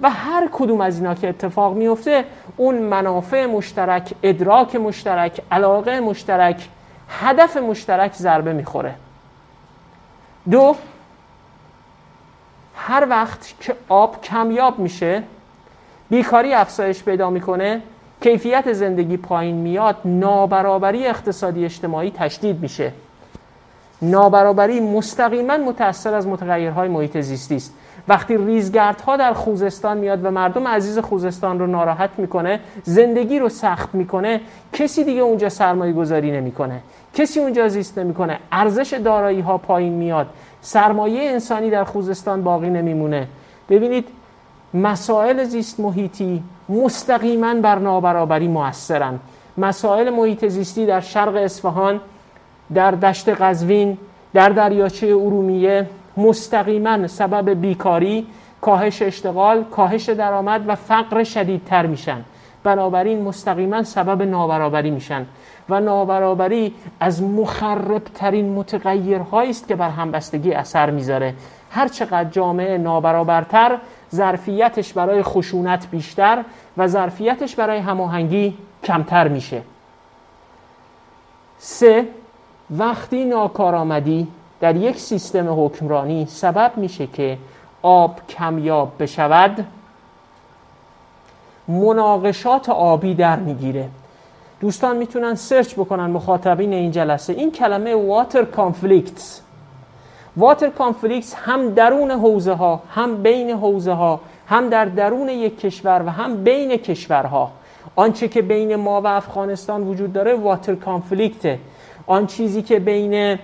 [0.01, 2.25] و هر کدوم از اینا که اتفاق میفته
[2.57, 6.69] اون منافع مشترک، ادراک مشترک، علاقه مشترک،
[7.09, 8.95] هدف مشترک ضربه می‌خوره.
[10.51, 10.77] دو
[12.77, 15.23] هر وقت که آب کمیاب میشه
[16.11, 17.83] بیکاری افزایش پیدا می‌کنه
[18.25, 22.93] کیفیت زندگی پایین میاد نابرابری اقتصادی اجتماعی تشدید میشه.
[24.03, 27.75] نابرابری مستقیما متأثر از متغیرهای محیط زیستی است.
[28.09, 33.95] وقتی ریزگردها در خوزستان میاد و مردم عزیز خوزستان رو ناراحت می‌کنه زندگی رو سخت
[33.95, 34.41] می‌کنه
[34.73, 36.81] کسی دیگه اونجا سرمایه گذاری نمی‌کنه.
[37.15, 38.39] کسی اونجا زیست نمی‌کنه.
[38.53, 40.27] ارزش دارایی ها پایین میاد.
[40.61, 43.27] سرمایه انسانی در خوزستان باقی نمیمونه.
[43.69, 44.09] ببینید
[44.75, 49.19] مسائل زیست محیطی مستقیما بر نابرابری موثرن.
[49.59, 52.01] مسائل محیط زیستی در شرق اصفهان
[52.75, 53.99] در دشت قزوین
[54.35, 58.27] در دریاچه ارومیه مستقیما سبب بیکاری
[58.61, 62.25] کاهش اشتغال کاهش درآمد و فقر شدیدتر میشن.
[62.65, 65.27] بنابراین مستقیما سبب نابرابری میشن
[65.69, 71.35] و نابرابری از مخربترین متغیرهایی است که بر همبستگی اثر می‌ذاره.
[71.71, 73.79] هر چقدر جامعه نابرابرتر
[74.15, 76.45] ظرفیتش برای خشونت بیشتر
[76.77, 79.63] و ظرفیتش برای هماهنگی کمتر میشه.
[81.59, 82.09] سه
[82.71, 84.29] وقتی ناکارآمدی
[84.61, 87.39] در یک سیستم حکمرانی سبب میشه که
[87.83, 89.67] آب کمیاب بشود
[91.69, 93.89] مناقشات آبی در می‌گیره.
[94.61, 97.33] دوستان می‌تونن سرچ بکنن مخاطبین این جلسه.
[97.33, 99.44] این کلمه واتر کانفلیکتس
[100.37, 106.03] water conflicts هم درون حوزه ها هم بین حوزه ها هم در درون یک کشور
[106.07, 107.51] و هم بین کشورها.
[107.97, 111.59] آنچه که بین ما و افغانستان وجود داره water conflict ه
[112.07, 113.39] آن چیزی که بین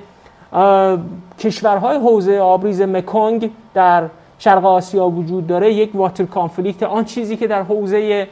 [1.39, 4.05] کشورهای حوزه آبریز مکونگ در
[4.39, 8.29] شرق آسیا وجود داره یک water conflict آن چیزی که در حوزه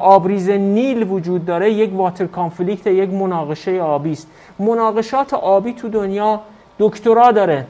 [0.00, 4.28] آبریز نیل وجود داره یک water conflict یک مناقشه آبی است.
[4.58, 6.40] مناقشات آبی تو دنیا
[6.78, 7.66] دکترا داره.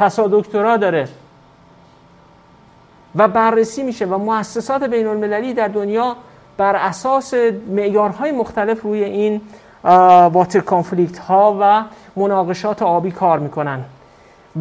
[0.00, 1.08] پسا دکترا داره.
[3.16, 6.16] و بررسی میشه و مؤسسات بین المللی در دنیا
[6.56, 7.34] بر اساس
[7.68, 9.40] معیارهای مختلف روی این
[10.32, 11.84] واتر کانفلیکت ها و
[12.16, 13.84] مناقشات آبی کار می‌کنن.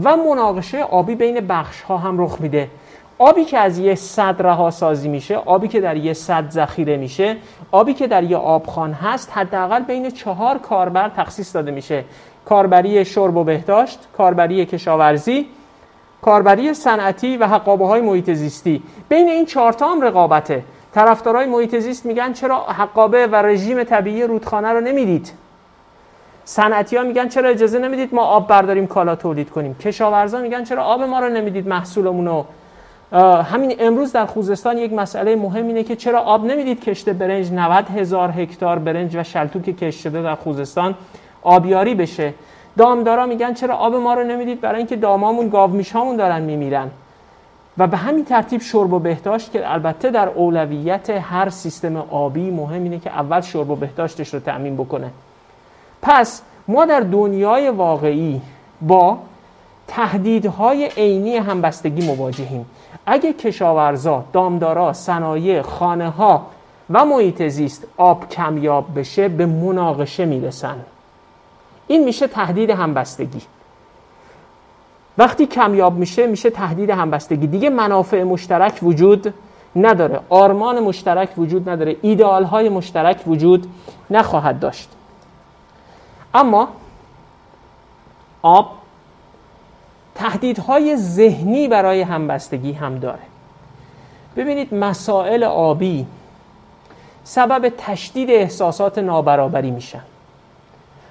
[0.03, 2.69] و مناقشه آبی بین بخش ها هم رخ میده.
[3.17, 7.35] آبی که از یه صد رها سازی میشه آبی که در یه صد ذخیره میشه
[7.71, 12.03] آبی که در یه آبخان هست حداقل بین چهار کاربر تخصیص داده میشه.
[12.50, 15.45] کاربری شرب و بهداشت کاربری کشاورزی
[16.22, 18.84] کاربری صنعتی و حقابه های محیط زیستی.
[19.10, 20.64] بین این چهار تا هم رقابته.
[20.93, 25.32] طرفدارای محیط زیست میگن چرا حقابه و رژیم طبیعی رودخانه رو نمی‌دید؟
[26.45, 29.74] صنعتی ها میگن چرا اجازه نمی‌دید ما آب برداریم کالا تولید کنیم.
[29.74, 32.45] کشاورزا میگن چرا آب ما رو نمی‌دید محصولمون رو؟
[33.41, 37.86] همین امروز در خوزستان یک مسئله مهم اینه که چرا آب نمی‌دید کشت برنج؟ 90
[37.89, 40.95] هزار هکتار برنج و شلتوک کشت شده در خوزستان.
[41.43, 42.33] آبیاری بشه.
[42.77, 46.89] دامدارا میگن چرا آب ما رو نمی‌دید؟ برای اینکه دامامون گاومیشامون دارن میمیرن.
[47.77, 52.83] و به همین ترتیب شرب و بهداشت که البته در اولویت هر سیستم آبی مهم
[52.83, 55.09] اینه که اول شرب و بهداشتش رو تأمین بکنه.
[56.01, 58.41] پس ما در دنیای واقعی
[58.81, 59.17] با
[59.87, 62.65] تهدیدهای عینی همبستگی مواجهیم.
[63.05, 66.41] اگه کشاورزا، دامدارا، صنایع، خانه ها
[66.89, 70.75] و محیط زیست آب کمیاب بشه به مناقشه می‌رسن.
[71.89, 73.41] این میشه تهدید همبستگی.
[75.17, 77.47] وقتی کمیاب میشه میشه تهدید همبستگی.
[77.47, 79.33] دیگه منافع مشترک وجود
[79.75, 80.19] نداره.
[80.29, 81.95] آرمان مشترک وجود نداره.
[82.01, 83.67] ایدئال های مشترک وجود
[84.09, 84.89] نخواهد داشت.
[86.33, 86.67] اما
[88.41, 88.71] آب
[90.15, 93.19] تهدیدهای ذهنی برای همبستگی هم داره.
[94.35, 96.05] ببینید مسائل آبی
[97.23, 100.01] سبب تشدید احساسات نابرابری میشن.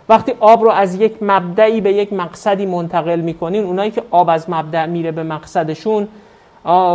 [0.09, 4.51] وقتی آب رو از یک مبدعی به یک مقصدی منتقل می‌کنین اونایی که آب از
[4.51, 6.09] مبدع میره به مقصدشون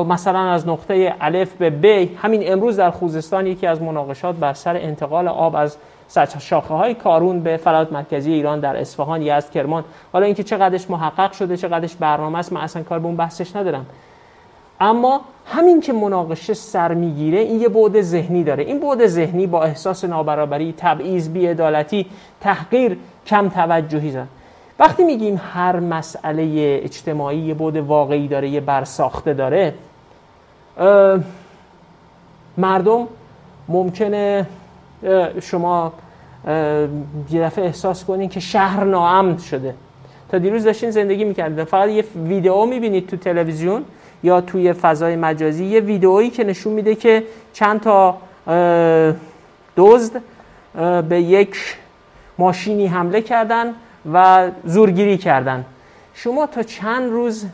[0.08, 1.86] مثلا از نقطه الف به ب
[2.18, 5.78] همین امروز در خوزستان یکی از مناقشات بر سر انتقال آب از
[6.40, 9.84] شاخه های کارون به فلات مرکزی ایران در اصفهان یزد کرمان.
[10.14, 13.86] حالا اینکه چقدرش محقق شده چقدرش برنامه است من اصلا کار به اون بحثش ندارم.
[14.80, 18.64] اما همین که مناقشه سر می‌گیره این یه بعد ذهنی داره.
[18.64, 22.06] این بعد ذهنی با احساس نابرابری تبعیض بیعدالتی
[22.42, 22.98] تحقیر
[23.28, 24.28] کم توجهی زن.
[24.80, 29.74] وقتی میگیم هر مسئله اجتماعی یه بعد واقعی داره یه برساخته داره
[32.58, 33.08] مردم
[33.68, 34.48] ممکنه
[35.42, 35.94] شما
[37.32, 39.76] یه دفعه احساس کنین که شهر ناامن شده.
[40.32, 41.66] تا دیروز داشتین زندگی می‌کردین.
[41.66, 43.86] فقط یه ویدئو می‌بینید تو تلویزیون.
[44.24, 45.66] یا توی فضای مجازی.
[45.66, 48.18] یه ویدئویی که نشون میده که چند تا
[49.78, 50.22] دزد
[51.10, 51.78] به یک
[52.38, 53.74] ماشینی حمله کردن
[54.14, 55.66] و زورگیری کردن.
[56.14, 57.46] شما تا چند روز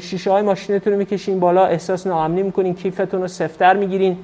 [0.00, 4.18] شیشه های ماشینتون رو می‌کشین بالا احساس ناامنی می‌کنین کیفتون رو سفتر می‌گیرین.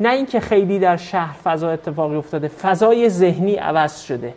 [0.00, 4.34] نه اینکه خیلی در شهر فضا اتفاقی افتاده فضای ذهنی عوض شده.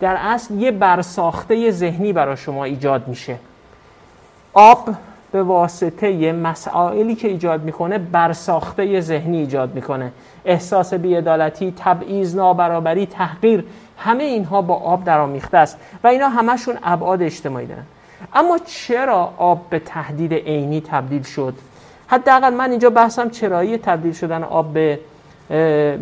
[0.00, 3.36] در اصل یه برساخته ذهنی برای شما ایجاد میشه.
[4.52, 4.88] آب
[5.34, 10.12] به واسطه مسائلی که ایجاد می‌کنه برساخته ذهنی ایجاد می‌کنه.
[10.44, 13.64] احساس بیعدالتی تبعیض نابرابری تحقیر
[13.98, 17.82] همه اینها با آب درآمیخته است و اینا همشون ابعاد اجتماعی دارن.
[18.34, 21.54] اما چرا آب به تهدید عینی تبدیل شد؟
[22.06, 24.98] حداقل من اینجا بحثم چرایی تبدیل شدن آب به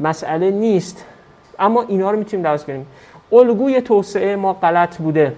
[0.02, 1.04] مسئله نیست.
[1.58, 2.86] اما اینا رو می‌تونیم درست کنیم.
[3.32, 5.32] الگوی توسعه ما غلط بوده.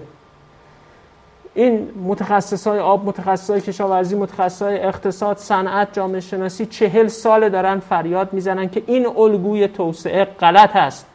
[1.55, 7.49] این متخصص های آب متخصص های کشاورزی متخصص های اقتصاد صنعت جامعه شناسی چهل سال
[7.49, 11.05] دارن فریاد می‌زنن که این الگوی توسعه غلط است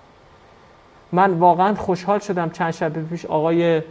[1.13, 3.83] من واقعا خوشحال شدم چند شب پیش آقای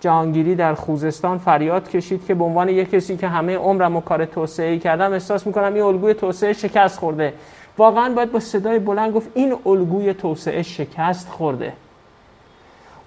[0.00, 4.24] جهانگیری در خوزستان فریاد کشید که به عنوان یک کسی که همه عمرم و کار
[4.24, 7.32] توسعه کردم احساس می‌کنم این الگوی توسعه شکست خورده.
[7.78, 11.72] واقعا باید با صدای بلند گفت این الگوی توسعه شکست خورده.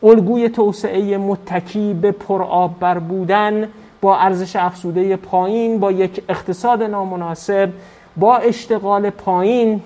[0.03, 3.67] الگوی توسعه متکی به پرآب بر بودن
[4.01, 7.69] با ارزش افزوده پایین با یک اقتصاد نامناسب
[8.17, 9.81] با اشتغال پایین.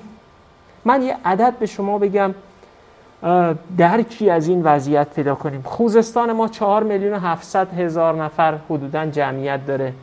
[0.86, 2.34] من یه عدد به شما بگم
[3.78, 5.62] درکی از این وضعیت پیدا کنیم.
[5.66, 9.94] خوزستان ما چهار میلیون و هفتصد هزار نفر حدودا جمعیت داره.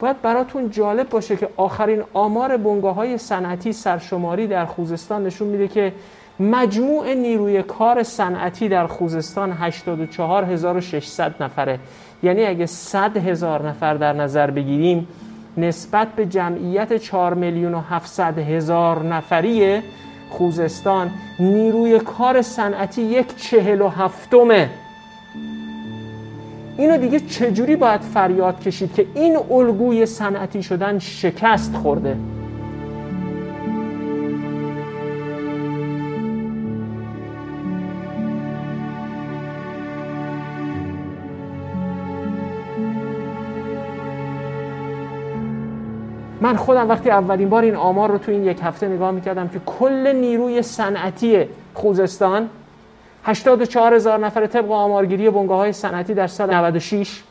[0.00, 5.68] باید براتون جالب باشه که آخرین آمار بنگاه های صنعتی سرشماری در خوزستان نشون میده
[5.68, 5.92] که
[6.40, 11.78] مجموع نیروی کار صنعتی در خوزستان 84600 نفره.
[12.22, 15.08] یعنی اگه 100 هزار نفر در نظر بگیریم
[15.56, 19.80] نسبت به جمعیت 4 میلیون و 700 هزار نفری
[20.30, 21.10] خوزستان
[21.40, 24.70] نیروی کار صنعتی یک چهل و هفتمه.
[26.78, 32.16] اینو دیگه چجوری باید فریاد کشید که این الگوی صنعتی شدن شکست خورده؟
[46.50, 49.60] من خودم وقتی اولین بار این آمار رو تو این یک هفته نگاه می‌کردم که
[49.66, 51.44] کل نیروی صنعتی
[51.74, 52.48] خوزستان
[53.24, 57.22] 84 هزار نفر طبق آمارگیری بنگاه های صنعتی در سال 96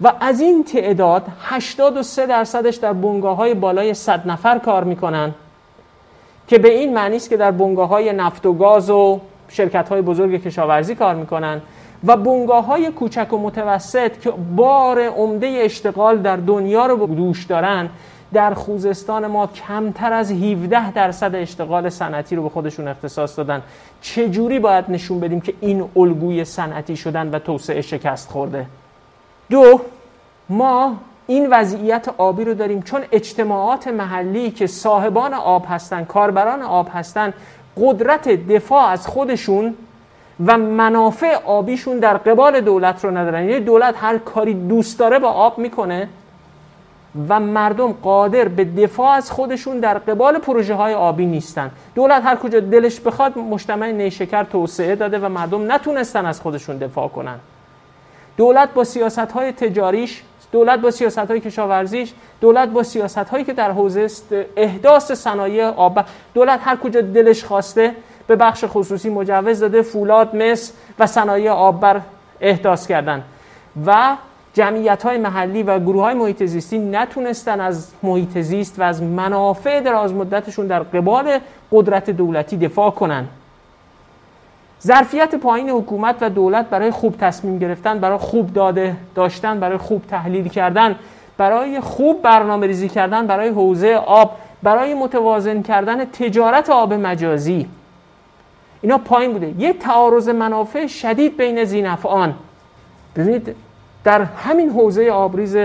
[0.00, 5.34] و از این تعداد 83 درصدش در بنگاه های بالای 100 نفر کار می‌کنن
[6.48, 10.02] که به این معنی است که در بنگاه های نفت و گاز و شرکت های
[10.02, 11.60] بزرگ کشاورزی کار می‌کنن.
[12.06, 17.88] و بنگاه های کوچک و متوسط که بار عمده اشتغال در دنیا رو دوش دارن
[18.32, 23.62] در خوزستان ما کمتر از 17 درصد اشتغال صنعتی رو به خودشون اختصاص دادن.
[24.00, 28.66] چجوری باید نشون بدیم که این الگوی صنعتی شدن و توسعه شکست خورده؟
[29.50, 29.80] دو
[30.48, 30.96] ما
[31.26, 32.82] این وضعیت آبی رو داریم.
[32.82, 37.34] چون اجتماعات محلی که صاحبان آب هستن کاربران آب هستن
[37.76, 39.74] قدرت دفاع از خودشون
[40.46, 43.48] و منافع آبیشون در قبال دولت رو ندارن.
[43.48, 46.08] یعنی دولت هر کاری دوست داره با آب می‌کنه
[47.28, 51.70] و مردم قادر به دفاع از خودشون در قبال پروژه های آبی نیستن.
[51.94, 57.08] دولت هر کجا دلش بخواد مجتمع نیشکر توسعه داده و مردم نتونستن از خودشون دفاع
[57.08, 57.38] کنن.
[58.36, 60.22] دولت با سیاست های تجاریش
[60.52, 64.06] دولت با سیاست های کشاورزیش دولت با سیاست هایی که در حوزه
[64.56, 67.94] احداث صنایع آب دولت هر کجا دلش خواسته
[68.30, 72.00] به بخش خصوصی مجوز داده فولاد مس و صنایع آببر
[72.40, 73.22] احداث کردن.
[73.86, 74.16] و
[74.54, 79.80] جمعیت های محلی و گروه های محیط زیستی نتونستن از محیط زیست و از منافع
[79.80, 81.38] دراز مدتشون در قبال
[81.72, 83.26] قدرت دولتی دفاع کنن.
[84.82, 90.02] ظرفیت پایین حکومت و دولت برای خوب تصمیم گرفتن برای خوب داده داشتن برای خوب
[90.06, 90.96] تحلیل کردن
[91.38, 97.68] برای خوب برنامه ریزی کردن برای حوزه آب برای متوازن کردن تجارت آب مجازی.
[98.82, 99.54] اینا پایین بوده.
[99.58, 102.34] یه تعارض منافع شدید بین زینفعان
[103.16, 103.56] ببینید
[104.04, 105.56] در همین حوزه آبریز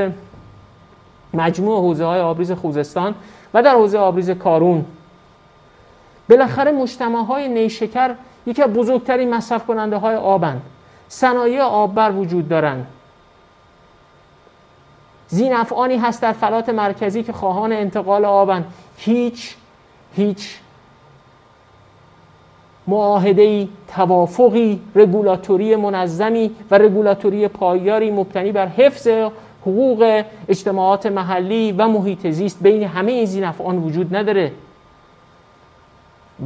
[1.33, 3.15] مجموع حوزه های آبریز خوزستان
[3.53, 4.85] و در حوزه آبریز کارون
[6.29, 10.61] بالاخره مجتمع های نیشکر یکی از بزرگترین مصرف کننده های آبند.
[11.07, 12.87] صنایع آببر وجود دارند.
[15.27, 18.65] زینفعانی هست در فلات مرکزی که خواهان انتقال آبند.
[18.97, 19.55] هیچ
[20.15, 20.59] هیچ
[22.87, 29.07] معاهده توافقی رگولاتوری منظمی و رگولاتوری پایداری مبتنی بر حفظ
[29.61, 34.51] حقوق اجتماعات محلی و محیط زیست بین همه این زینفعان وجود نداره.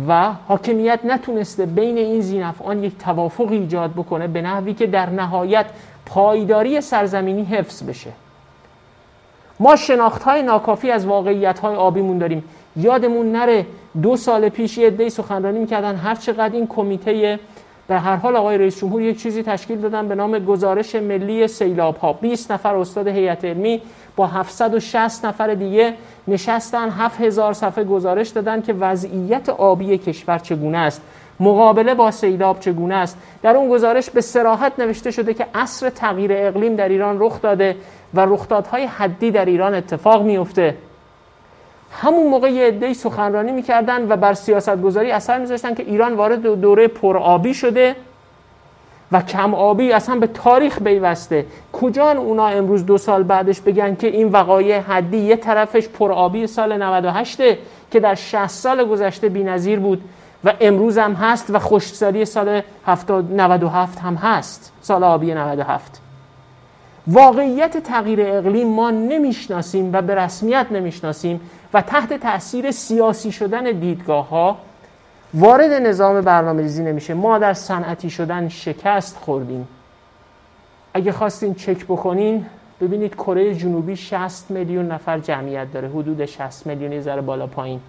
[0.07, 5.65] و حاکمیت نتونسته بین این زینفعان یک توافق ایجاد بکنه به نحوی که در نهایت
[6.05, 8.09] پایداری سرزمینی حفظ بشه.
[9.59, 12.43] ما شناخت های ناکافی از واقعیت های آبیمون داریم.
[12.75, 13.65] یادمون نره
[14.01, 17.39] دو سال پیش یه عده‌ای سخنرانی می‌کردن هر چقدر این کمیته
[17.87, 21.97] به هر حال آقای رئیس جمهور یک چیزی تشکیل دادن به نام گزارش ملی سیلاب
[21.97, 22.13] ها.
[22.13, 23.81] 20 نفر استاد هیئت علمی
[24.15, 25.93] با 760 نفر دیگه
[26.27, 31.01] نشستن 7000 صفحه گزارش دادن که وضعیت آبی کشور چگونه است.
[31.39, 33.17] مقابله با سیلاب چگونه است.
[33.41, 37.75] در اون گزارش به سراحت نوشته شده که عصر تغییر اقلیم در ایران رخ داده
[38.13, 40.75] و رخدادهای حدی در ایران اتفاق میفته
[41.91, 46.41] همون موقع یه عده‌ای سخنرانی می‌کردن و بر سیاست گذاری اثر میذاشتن که ایران وارد
[46.41, 47.95] دوره پرآبی شده
[49.11, 51.45] و کم آبی اصلا به تاریخ پیوسته.
[51.73, 56.47] کجا اونا امروز دو سال بعدش بگن که این وقایع حدی یه طرفش پر آبی
[56.47, 57.37] سال 98
[57.91, 60.01] که در 60 سال گذشته بی‌نظیر بود
[60.43, 62.61] و امروز هم هست و خشکسالی سال
[63.31, 64.73] 97 هم هست.
[64.81, 66.01] سال آبی 97
[67.11, 71.41] واقعیت تغییر اقلیم ما نمی‌شناسیم و به رسمیت نمی‌شناسیم
[71.73, 74.57] و تحت تاثیر سیاسی شدن دیدگاه ها
[75.33, 77.13] وارد نظام برنامه ریزی نمیشه.
[77.13, 79.67] ما در صنعتی شدن شکست خوردیم.
[80.93, 82.45] اگه خواستین چک بکنین
[82.81, 85.89] ببینید کره جنوبی 60 میلیون نفر جمعیت داره.
[85.89, 87.79] حدود 60 میلیونی ذره بالا پایین.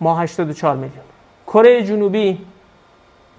[0.00, 1.04] ما 84 میلیون.
[1.46, 2.38] کره جنوبی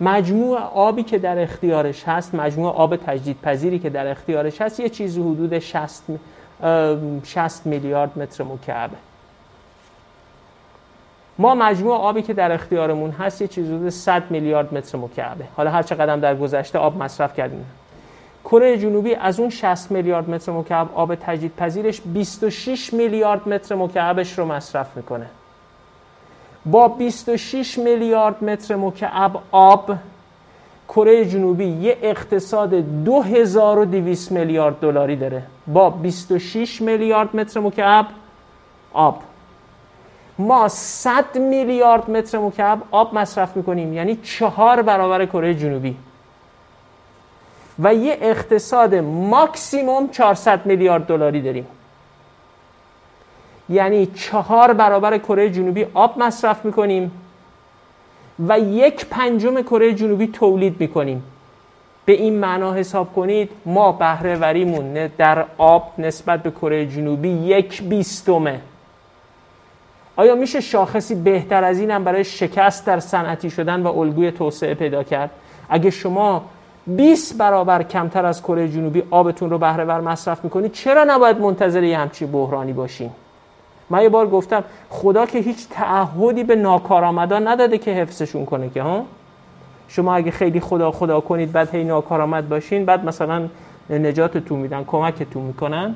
[0.02, 4.90] مجموع آبی که در اختیارش هست مجموع آب تجدید پذیری که در اختیارش هست یه
[4.90, 6.04] چیزی حدود 60
[7.24, 8.96] 60 میلیارد متر مکعبه.
[11.40, 15.46] ما مجموع آبی که در اختیارمون هست یه چیزی حدود 100 میلیارد متر مکعبه.
[15.56, 17.66] حالا هر چقدر در گذشته آب مصرف کردیم.
[18.44, 24.40] کره جنوبی از اون 60 میلیارد متر مکعب آب تجدید پذیرش 26 میلیارد متر مکعبش
[24.40, 25.26] رو مصرف می‌کنه.
[26.72, 29.96] با 26 میلیارد متر مکعب آب
[30.88, 35.44] کره جنوبی یه اقتصاد 2200 میلیارد دلاری داره.
[35.68, 38.06] با 26 میلیارد متر مکعب
[38.94, 39.22] آب.
[40.40, 45.96] ما 100 میلیارد متر مکعب آب مصرف می‌کنیم یعنی چهار برابر کره جنوبی.
[47.80, 51.68] و یه اقتصاد ماکسیموم 400 میلیارد دلاری داریم.
[53.70, 57.12] یعنی چهار برابر کره جنوبی آب مصرف می‌کنیم
[58.48, 61.24] و یک پنجم کره جنوبی تولید می‌کنیم.
[62.06, 67.84] به این معنا حساب کنید ما بهره وریمون در آب نسبت به کره جنوبی یک
[67.84, 68.62] بیستمه.
[70.16, 74.74] آیا میشه شاخصی بهتر از این هم برای شکست در صنعتی شدن و الگوی توسعه
[74.74, 75.30] پیدا کرد؟
[75.70, 76.46] اگه شما
[76.88, 81.98] 20 برابر کمتر از کره جنوبی آبتون رو بهره مصرف می‌کنید چرا نباید منتظر یه
[81.98, 83.12] همچی بحرانی باشین؟
[83.90, 88.82] من یه بار گفتم خدا که هیچ تعهدی به ناکارآمدان نداده که حفظشون کنه که
[88.82, 89.06] ها؟
[89.88, 93.48] شما اگه خیلی خدا خدا کنید بعد هی ناکارآمد باشین بعد مثلا
[93.90, 95.96] نجاتتون میدن کمکتون می‌کنن.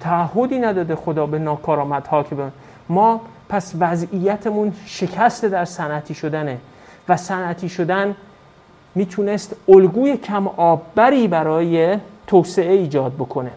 [0.00, 2.36] تعهدی نداده خدا به ناکارآمدها که
[2.88, 6.58] ما پس وضعیتمون شکست در صنعتی شدنه.
[7.08, 8.16] و صنعتی شدن
[8.94, 13.50] می‌تونست الگوی کم آببری برای توسعه ایجاد بکنه.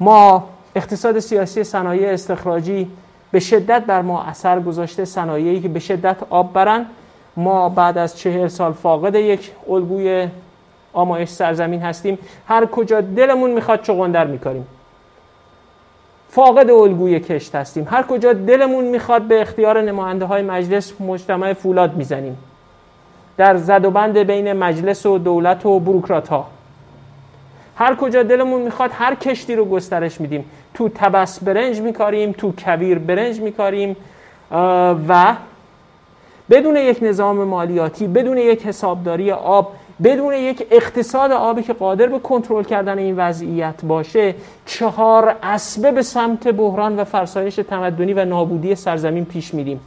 [0.00, 2.90] ما اقتصاد سیاسی صنایع استخراجی
[3.32, 6.86] به شدت بر ما اثر گذاشته صنایعی که به شدت آب برن.
[7.36, 10.28] ما بعد از چهل سال فاقد یک الگوی
[10.92, 12.18] آمایش سرزمین هستیم.
[12.48, 14.66] هر کجا دلمون می‌خواد چغندر میکاریم.
[16.28, 17.88] فاقد الگوی کشت هستیم.
[17.90, 22.38] هر کجا دلمون می‌خواد به اختیار نماینده های مجلس مجتمع فولاد می‌زنیم.
[23.36, 26.46] در زد و بند بین مجلس و دولت و بروکرات ها
[27.76, 30.44] هر کجا دلمون می‌خواد هر کشتی رو گسترش میدیم.
[30.74, 33.96] تو تبس برنج میکاریم تو کویر برنج میکاریم
[35.08, 35.34] و
[36.50, 42.18] بدون یک نظام مالیاتی بدون یک حسابداری آب بدون یک اقتصاد آبی که قادر به
[42.18, 44.34] کنترل کردن این وضعیت باشه
[44.66, 49.80] چهار اسبه به سمت بحران و فرسایش تمدنی و نابودی سرزمین پیش میریم.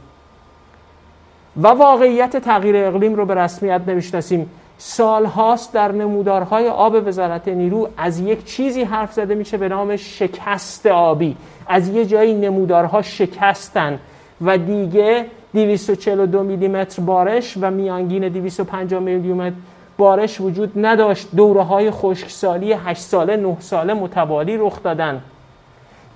[1.62, 4.50] و واقعیت تغییر اقلیم رو به رسمیت نمی‌شناسیم.
[4.78, 10.86] سالهاست در نمودارهای آب وزارت نیرو از یک چیزی حرف زده میشه به نام شکست
[10.86, 11.36] آبی.
[11.66, 13.98] از یه جایی نمودارها شکستن
[14.40, 19.56] و دیگه 242 میلیمتر بارش و میانگین 250 میلیمتر
[19.96, 21.28] بارش وجود نداشت.
[21.36, 25.22] دوره های خشکسالی 8 ساله 9 ساله متوالی رخ دادن.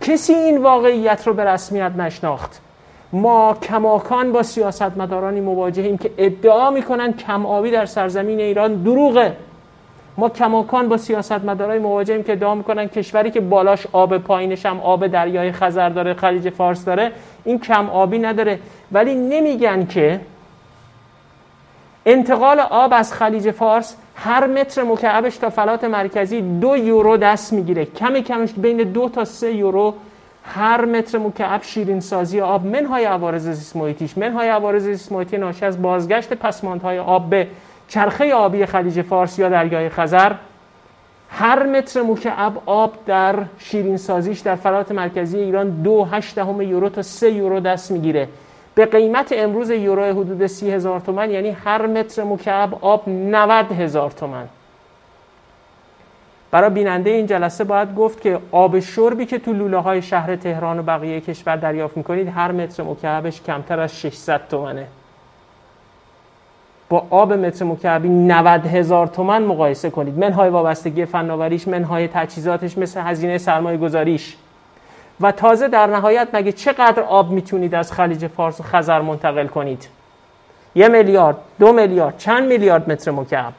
[0.00, 2.60] کسی این واقعیت رو به رسمیت نشناخت.
[3.12, 9.36] ما کماکان با سیاستمدارانی مواجهیم که ادعا می‌کنن کم آبی در سرزمین ایران دروغه.
[10.16, 15.06] ما کماکان با سیاستمدارای مواجهیم که ادعا می‌کنن کشوری که بالاش آب پایینش هم آب
[15.06, 17.12] دریای خزر داره خلیج فارس داره
[17.44, 18.58] این کم آبی نداره.
[18.92, 20.20] ولی نمیگن که
[22.06, 27.84] انتقال آب از خلیج فارس هر متر مکعبش تا فلات مرکزی دو یورو دست می‌گیره.
[27.84, 29.94] کمی کمش بین دو تا سه یورو
[30.44, 35.64] هر متر مکعب شیرین سازی آب منهای عوارض زیست محیطیش منهای عوارض زیست محیطی ناشی
[35.64, 37.46] از بازگشت پسماندهای آب به
[37.88, 40.32] چرخه آبی خلیج فارس یا دریای خزر.
[41.30, 46.88] هر متر مکعب آب در شیرین سازیش در فلات مرکزی ایران دو هشت دهم یورو
[46.88, 48.28] تا سه یورو دست می‌گیره.
[48.74, 54.10] به قیمت امروز یورو حدود سی هزار تومن یعنی هر متر مکعب آب 90 هزار
[54.10, 54.48] تومن.
[56.50, 60.78] برای بیننده این جلسه باید گفت که آب شربی که تو لوله های شهر تهران
[60.78, 64.86] و بقیه کشور دریافت می‌کنید هر متر مکعبش کمتر از 600 تومنه.
[66.88, 70.18] با آب متر مکعبی 90 هزار تومن مقایسه کنید.
[70.18, 74.36] منهای وابستگی فناوریش منهای تجهیزاتش مثل هزینه سرمایه گذاریش
[75.20, 79.88] و تازه در نهایت مگه چقدر آب می‌تونید از خلیج فارس و خزر منتقل کنید؟
[80.74, 83.52] یه میلیارد دو میلیارد چند میلیارد متر مکعب؟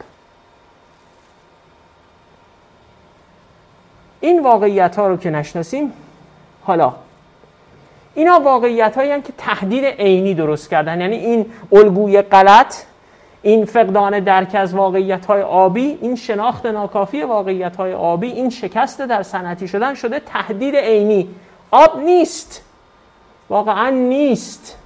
[4.22, 5.94] این واقعیت ها رو که نشناسیم
[6.64, 6.94] حالا.
[8.16, 11.02] اینا واقعیت هایی که تهدید عینی درست کردن.
[11.02, 12.76] یعنی این الگوی غلط
[13.42, 19.02] این فقدان درک از واقعیت های آبی این شناخت ناکافی واقعیت های آبی این شکست
[19.02, 21.30] در صنعتی شدن شده تهدید عینی.
[21.72, 22.64] آب نیست.
[23.50, 24.78] واقعا نیست.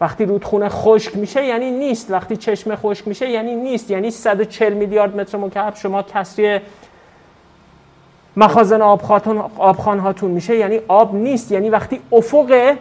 [0.00, 2.10] وقتی رودخونه خشک میشه یعنی نیست.
[2.10, 3.90] وقتی چشمه خشک میشه یعنی نیست.
[3.90, 6.60] یعنی 140 میلیارد متر مکعب شما کسری
[8.36, 8.82] مخازن
[9.58, 10.56] آبخان هاتون میشه.
[10.56, 11.52] یعنی آب نیست.
[11.52, 12.76] یعنی وقتی افق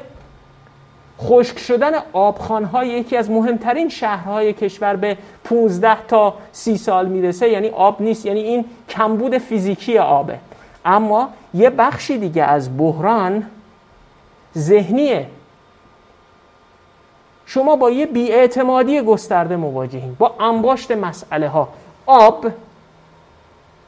[1.21, 7.49] خشک شدن آبخان های یکی از مهمترین شهرهای کشور به 15 تا 30 سال می‌رسه
[7.49, 8.25] یعنی آب نیست.
[8.25, 10.39] یعنی این کمبود فیزیکی آبه.
[10.85, 13.45] اما یه بخشی دیگه از بحران
[14.57, 15.27] ذهنیه
[17.45, 21.67] شما با یه بیاعتمادی گسترده مواجهین با انباشت مسئله ها
[22.05, 22.45] آب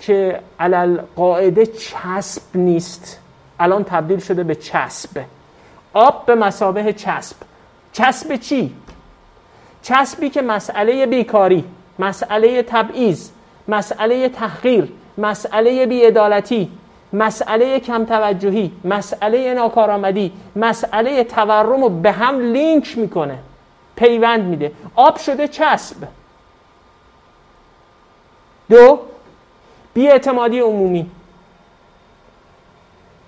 [0.05, 3.19] که علل قاعده چسب نیست.
[3.59, 5.23] الان تبدیل شده به چسب.
[5.93, 7.35] آب به مسابه چسب.
[7.93, 8.75] چسب چی؟
[9.81, 11.63] چسبی که مسئله بیکاری
[11.99, 13.29] مسئله تبعیض
[13.67, 16.71] مسئله تحقیر مسئله بیعدالتی
[17.13, 23.37] مسئله کم توجهی مسئله ناکارآمدی مسئله تورم رو به هم لینک می‌کنه
[23.95, 24.71] پیوند میده.
[24.95, 25.95] آب شده چسب.
[28.69, 28.99] دو
[29.95, 31.11] بیاعتمادی عمومی.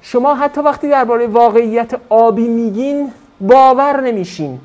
[0.02, 3.12] شما حتی وقتی درباره واقعیت آبی میگین
[3.42, 4.60] باور نمیشین.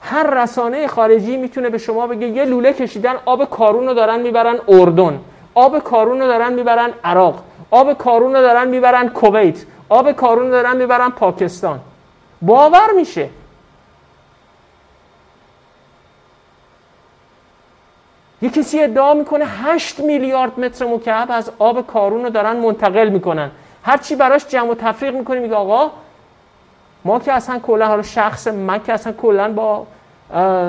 [0.00, 4.58] هر رسانه خارجی می‌تونه به شما بگه یه لوله کشیدن آب کارون رو دارن می‌برن
[4.68, 5.20] اردن.
[5.54, 7.42] آب کارون رو دارن می‌برن عراق.
[7.70, 9.64] آب کارون رو دارن می‌برن کویت.
[9.88, 11.80] آب کارون رو دارن می‌برن پاکستان.
[12.42, 13.28] باور میشه.
[18.42, 23.50] یه کسی ادعا می‌کنه 8 میلیارد متر مکعب از آب کارون رو دارن منتقل می‌کنن.
[23.82, 25.90] هرچی براش جمع و تفریق می‌کنه میگه آقا
[27.04, 29.86] ما که اصلا کلا حالا شخص من که اصلا کلا با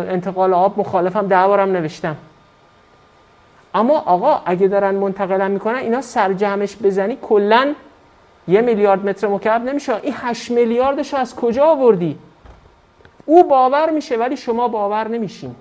[0.09, 2.15] انتقال آب مخالفم ده بارم نوشتم.
[3.75, 7.73] اما آقا اگه دارن منتقل می‌کنن اینا سرجمش بزنی کلا
[8.47, 9.95] یه میلیارد متر مکعب نمیشه.
[10.01, 12.17] این 8 میلیاردش از کجا آوردی؟
[13.25, 15.55] او باور میشه ولی شما باور نمیشین.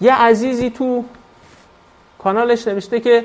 [0.00, 1.04] یه عزیزی تو
[2.18, 3.24] کانالش نوشته که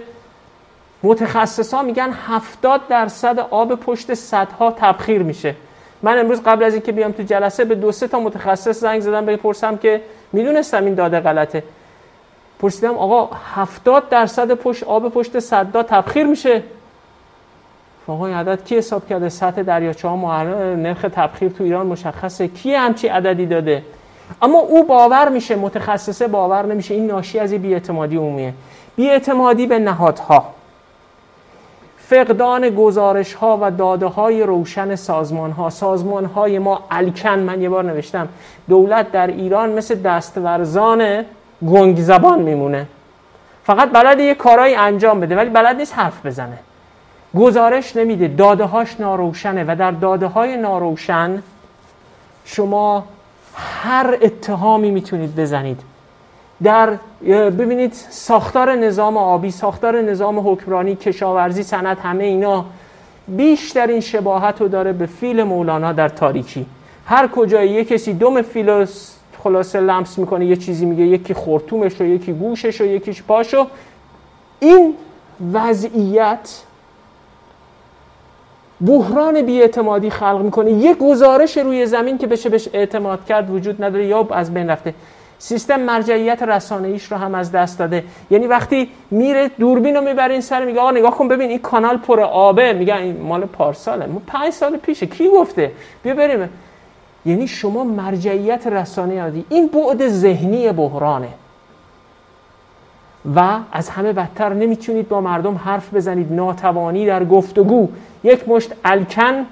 [1.04, 5.56] متخصصا میگن 70 درصد آب پشت صدها تبخیر میشه.
[6.02, 9.26] من امروز قبل از اینکه بیام تو جلسه به دو سه تا متخصص زنگ زدم
[9.26, 10.02] بپرسم که
[10.32, 11.64] می‌دونستم این داده غلطه.
[12.60, 16.64] پرسیدم آقا 70 درصد پشت آب پشت صدا تبخیر میشه؟
[18.08, 20.44] آقا این عدد کی حساب کرده؟ سطح دریاچه ها
[20.76, 22.48] نرخ تبخیر تو ایران مشخصه.
[22.48, 23.84] کی همچی عددی داده؟
[24.42, 26.94] اما او باور میشه متخصصه باور نمیشه.
[26.94, 28.54] این ناشی از بیاعتمادی عمومیه.
[28.96, 30.46] بیاعتمادی به نهادها.
[31.98, 37.70] فقدان گزارش ها و داده های روشن سازمان ها سازمان های ما الکن من یه
[37.70, 38.28] بار نوشتم
[38.70, 41.26] دولت در ایران مثل دستورزان
[41.68, 42.88] گنگ زبان میمونه.
[43.64, 46.58] فقط بلد یه کارایی انجام بده ولی بلد نیست حرف بزنه.
[47.36, 51.44] گزارش نمیده داده هاش ناروشنه و در داده های ناروشن
[52.46, 53.04] شما
[53.62, 55.80] هر اتهامی می‌تونید بزنید.
[56.64, 56.90] در
[57.30, 62.66] ببینید ساختار نظام آبی ساختار نظام حکمرانی کشاورزی سند همه اینا
[63.28, 66.66] بیشترین شباهت رو داره به فیل مولانا در تاریکی.
[67.06, 68.86] هر کجای یه کسی دوم فیل
[69.44, 73.68] خلاصه لمس می‌کنه یه چیزی میگه یکی خورتومش و یکی گوشش و یکیش پاشو
[74.60, 74.96] این
[75.54, 76.62] وضعیت
[78.88, 80.72] بحران بیاعتمادی خلق می‌کنه.
[80.72, 84.06] یک گزارش روی زمین که بشه بهش اعتماد کرد وجود نداره.
[84.06, 84.94] یا از بین رفته.
[85.40, 88.04] سیستم مرجعیت رسانه ایش رو هم از دست داده.
[88.32, 91.98] یعنی وقتی میره دوربین رو می‌بره این سر میگه آقا نگاه کن ببین این کانال
[91.98, 92.74] پر آبه.
[92.74, 94.06] میگن این مال پارساله.
[94.06, 95.06] ما پنج سال پیشه.
[95.06, 95.72] کی گفته؟
[96.04, 96.50] بیا بریم.
[97.26, 101.28] یعنی شما مرجعیت رسانه یادی این بعد ذهنی بحرانه.
[103.36, 106.34] و از همه بدتر نمی‌تونید با مردم حرف بزنید.
[106.34, 107.88] ناتوانی در گفتگو.
[108.24, 109.46] یک مشت الکن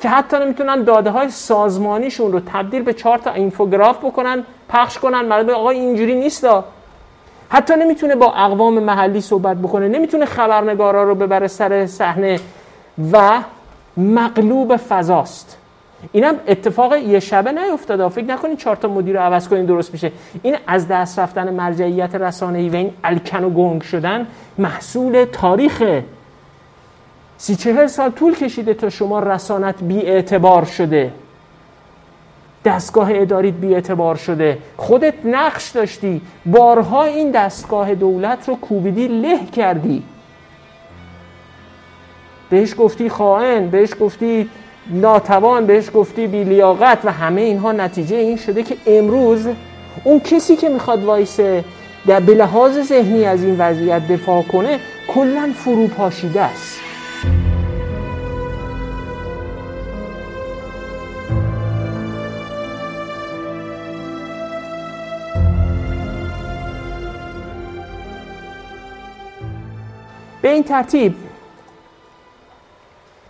[0.00, 5.20] که حتی نمی‌تونن داده های سازمانیشون رو تبدیل به چهار تا اینفوگراف بکنن پخش کنن.
[5.24, 6.46] مردم آقا اینجوری نیست
[7.48, 9.88] حتی نمی‌تونه با اقوام محلی صحبت بکنه.
[9.88, 12.40] نمی‌تونه خبرنگارا رو ببره سر صحنه.
[13.12, 13.42] و
[13.96, 15.58] مغلوب فضاست.
[16.12, 18.08] اینم اتفاق یه شبه نیفتاده.
[18.08, 20.12] فکر نکنید چهار تا مدیر رو عوض کنین درست میشه.
[20.42, 24.26] این از دست رفتن مرجعیت رسانه‌ای و این الکن و گنگ شدن
[24.58, 26.02] محصول تاریخ
[27.38, 31.12] سی چهل سال طول کشیده تا شما رسانت بی اعتبار شده.
[32.64, 34.58] دستگاه اداریت بی اعتبار شده.
[34.76, 36.20] خودت نقش داشتی.
[36.46, 40.02] بارها این دستگاه دولت رو کوبیدی له کردی.
[42.50, 44.50] بهش گفتی خائن بهش گفتی
[44.90, 49.48] ناتوان بهش گفتی بیلیاقت و همه اینها نتیجه این شده که امروز
[50.04, 51.64] اون کسی که می‌خواد وایسه
[52.06, 54.78] در به لحاظ ذهنی از این وضعیت دفاع کنه
[55.14, 56.80] کلا فروپاشیده است.
[70.42, 71.14] به این ترتیب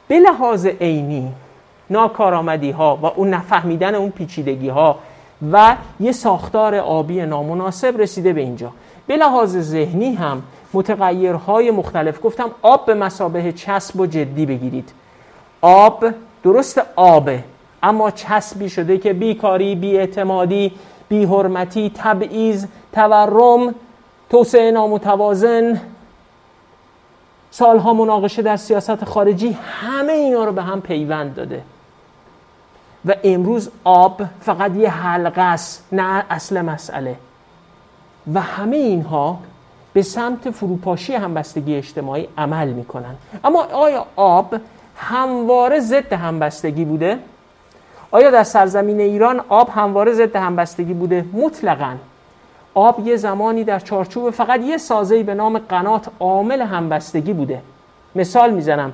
[0.09, 1.33] به لحاظ عینی
[1.93, 4.99] ناکارآمدی ها و اون نفهمیدن اون پیچیدگی ها
[5.53, 8.73] و یه ساختار آبی نامناسب رسیده به اینجا.
[9.07, 10.43] به لحاظ ذهنی هم
[10.75, 12.25] متغیرهای مختلف.
[12.25, 14.93] گفتم آب به مسابه چسب و جدی بگیرید.
[15.61, 16.05] آب
[16.45, 17.45] درست آبه
[17.83, 20.73] اما چسبی شده که بیکاری بیاعتمادی
[21.09, 23.75] بیحرمتی تبعیض تورم
[24.31, 25.81] توسعه نامتوازن
[27.51, 31.63] سالها مناقشه در سیاست خارجی همه اینا رو به هم پیوند داده.
[33.05, 37.17] و امروز آب فقط یه حلقه است نه اصل مسئله.
[38.35, 39.39] و همه اینها
[39.93, 43.15] به سمت فروپاشی همبستگی اجتماعی عمل می‌کنن.
[43.45, 44.55] اما آیا آب
[44.97, 47.19] همواره ضد همبستگی بوده؟
[48.11, 51.95] آیا در سرزمین ایران آب همواره ضد همبستگی بوده؟ مطلقاً.
[52.75, 57.63] آب یه زمانی در چارچوب فقط یه سازهی به نام قنات عامل همبستگی بوده.
[58.15, 58.93] مثال می‌زنم.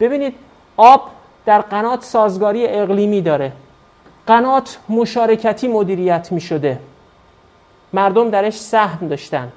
[0.00, 0.34] ببینید
[0.76, 1.00] آب
[1.46, 3.52] در قنات سازگاری اقلیمی داره.
[4.26, 6.78] قنات مشارکتی مدیریت می شده.
[7.92, 9.52] مردم درش سهم داشتن.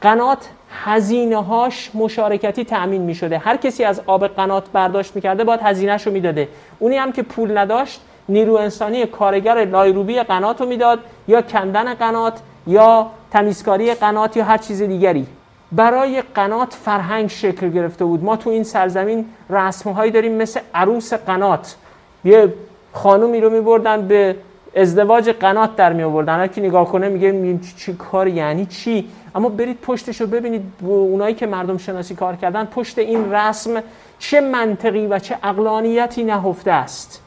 [0.00, 0.48] قنات
[0.84, 3.38] هزینه هاش مشارکتی تأمین می شده.
[3.38, 6.48] هر کسی از آب قنات برداشت می کرده باید هزینهش رو می‌داده
[6.78, 10.98] اونی هم که پول نداشت نیرو انسانی کارگر لایروبی قنات رو می‌داد
[11.28, 15.26] یا کندن قنات یا تمیزکاری قنات یا هر چیز دیگری.
[15.72, 18.24] برای قنات فرهنگ شکل گرفته بود.
[18.24, 21.76] ما تو این سرزمین رسمهایی داریم مثل عروس قنات.
[22.24, 22.54] یه
[22.92, 24.36] خانومی رو میبردن به
[24.76, 29.48] ازدواج قنات در می آوردن هر کی نگاه کنه میگه چی کار یعنی چی؟ اما
[29.48, 33.82] برید پشتش رو ببینید اونایی که مردم شناسی کار کردن پشت این رسم
[34.18, 37.22] چه منطقی و چه اقلانیتی نهفته است.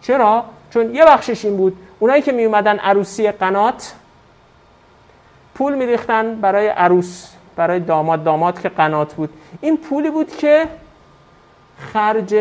[0.00, 1.76] چرا؟ چون یه بخشش این بود.
[1.98, 3.94] اونایی که می اومدن عروسی قنات
[5.58, 8.24] پول میریختن برای عروس برای داماد.
[8.24, 9.30] داماد که قنات بود.
[9.60, 10.66] این پولی بود که
[11.78, 12.34] خرج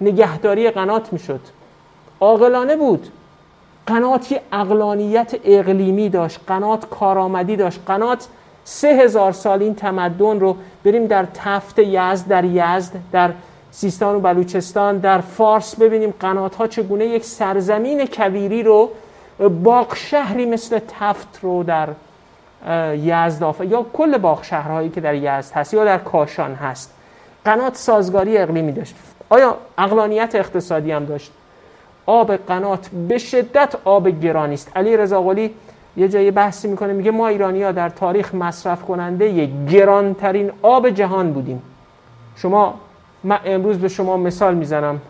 [0.00, 1.40] نگهداری قنات می‌شد.
[2.20, 3.08] عاقلانه بود.
[3.86, 7.80] قنات یه اقلانیت اقلیمی داشت قنات کارآمدی داشت.
[7.86, 8.28] قنات
[8.64, 13.30] سه هزار سال این تمدن رو بریم در تفت یزد در یزد در
[13.70, 18.90] سیستان و بلوچستان در فارس ببینیم قنات ها چگونه یک سرزمین کویری رو
[19.64, 21.88] باغ شهری مثل تفت رو در
[22.96, 26.94] یزد یا کل باغ شهرهایی که در یزد هست یا در کاشان هست.
[27.44, 28.94] قنات سازگاری اقلیمی داشت.
[29.28, 31.32] آیا اقلانیت اقتصادی هم داشت؟
[32.06, 34.76] آب قنات به شدت آب گرانی است.
[34.76, 35.34] علی رضا
[35.96, 40.90] یه جایی بحثی می‌کنه میگه ما ایرانی ها در تاریخ مصرف کننده یک گرانترین آب
[40.90, 41.62] جهان بودیم.
[42.36, 42.74] شما
[43.24, 45.00] من امروز به شما مثال می‌زنم.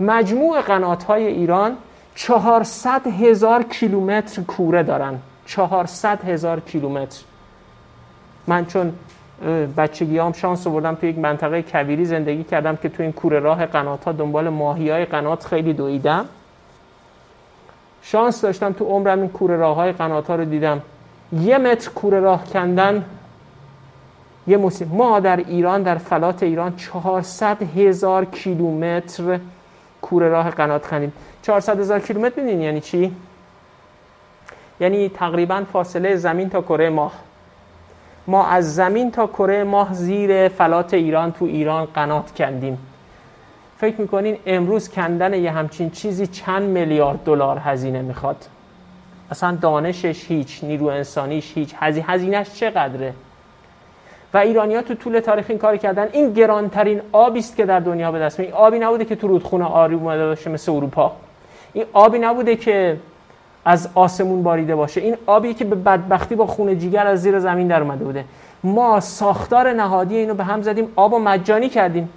[0.00, 1.76] مجموع قنات های ایران
[2.14, 5.18] 400 هزار کیلومتر کوره دارن.
[5.48, 7.20] 400 هزار کیلومتر.
[8.46, 8.92] من چون
[9.76, 13.66] بچگی هم شانس آوردم تو یک منطقه کبیری زندگی کردم که تو این کوره راه
[13.66, 16.24] قنات ها دنبال ماهی های قنات خیلی دویدم.
[18.02, 20.82] شانس داشتم تو عمرم این کوره راه های قنات ها رو دیدم.
[21.32, 23.04] یه متر کوره راه کندن
[24.46, 29.38] یه موسیم ما در ایران در فلات ایران 400 هزار کیلومتر
[30.02, 31.12] کوره راه قنات خندیم.
[31.42, 33.16] 400 هزار کیلومتر ببینین یعنی چی؟
[34.80, 37.12] یعنی تقریبا فاصله زمین تا کره ماه.
[38.26, 42.78] ما از زمین تا کره ماه زیر فلات ایران تو ایران قنات کندیم.
[43.78, 48.36] فکر می‌کنین امروز کندن یه همچین چیزی چند میلیارد دلار هزینه می‌خواد؟
[49.30, 51.74] اصلا دانشش هیچ نیرو انسانیش هیچ.
[51.80, 53.14] هزینهش چقدره؟
[54.34, 56.08] و ایرانیا تو طول تاریخ این کار کردن.
[56.12, 59.64] این گرانترین آبی است که در دنیا به دست می آبی نبوده که تو رودخونه
[59.64, 61.12] آری اومده باشه مثل اروپا.
[61.72, 62.96] این آبی نبوده که
[63.68, 65.00] از آسمون باریده باشه.
[65.00, 68.24] این آبی که به بدبختی با خون جیگر از زیر زمین در اومده بوده.
[68.64, 72.08] ما ساختار نهادی اینو به هم زدیم آب و مجانی کردیم.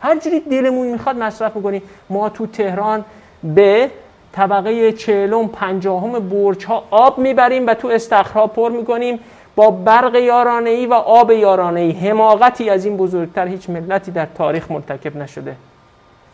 [0.00, 1.82] هر جوری دلمون می‌خواد مصرف می‌کنیم.
[2.10, 3.04] ما تو تهران
[3.44, 3.90] به
[4.32, 9.20] طبقه چهلم پنجاهم برج ها آب می‌بریم و تو استخرها پر می‌کنیم.
[9.56, 14.26] با برق یارانه ای و آب یارانه ای حماقتی از این بزرگتر هیچ ملتی در
[14.34, 15.56] تاریخ مرتکب نشده.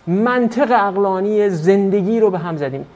[0.06, 2.86] منطق اقلانی زندگی رو به هم زدیم.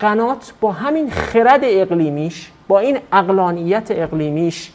[0.00, 4.72] قنات با همین خرد اقلیمیش با این اقلانیت اقلیمیش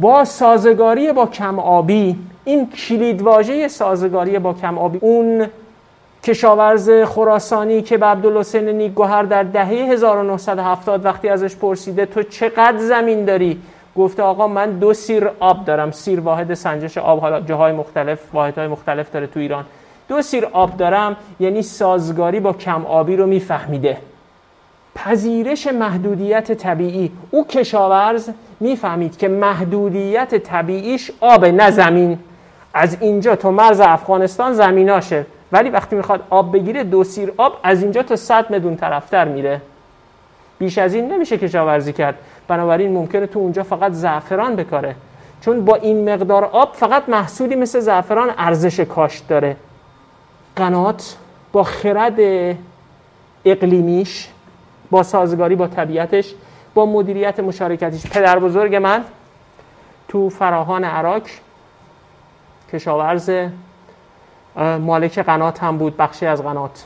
[0.00, 5.46] با سازگاری با کم آبی این کلیدواژه سازگاری با کم آبی اون
[6.22, 13.24] کشاورز خراسانی که به عبدالحسین نیکگوهر در دهه 1970 وقتی ازش پرسیده تو چقدر زمین
[13.24, 13.58] داری؟
[13.96, 18.68] گفته آقا من دو سیر آب دارم سیر واحد سنجش آب حالا جاهای مختلف واحدهای
[18.68, 19.64] مختلف داره تو ایران.
[20.08, 23.96] دو سیر آب دارم یعنی سازگاری با کم آبی رو میفهمیده.
[24.96, 27.12] پذیرش محدودیت طبیعی.
[27.30, 28.30] او کشاورز
[28.60, 32.18] می‌فهمید که محدودیت طبیعیش آب نه زمین.
[32.74, 35.26] از اینجا تا مرز افغانستان زمیناشه.
[35.52, 39.60] ولی وقتی می‌خواد آب بگیره دو سیر آب از اینجا تا 100 مدون طرفتر میره.
[40.58, 42.14] بیش از این نمیشه کشاورزی کرد.
[42.48, 44.94] بنابراین ممکنه تو اونجا فقط زعفران بکاره.
[45.40, 49.56] چون با این مقدار آب فقط محصولی مثل زعفران ارزش کاشت داره.
[50.56, 51.16] قنات
[51.52, 52.18] با خرد
[53.44, 54.28] اقلیمیش
[54.90, 56.34] با سازگاری با طبیعتش
[56.74, 58.06] با مدیریت مشارکتیش.
[58.06, 59.04] پدر بزرگ من
[60.08, 61.22] تو فراهان عراق
[62.72, 63.30] کشاورز
[64.80, 66.84] مالک قنات هم بود بخشی از قنات.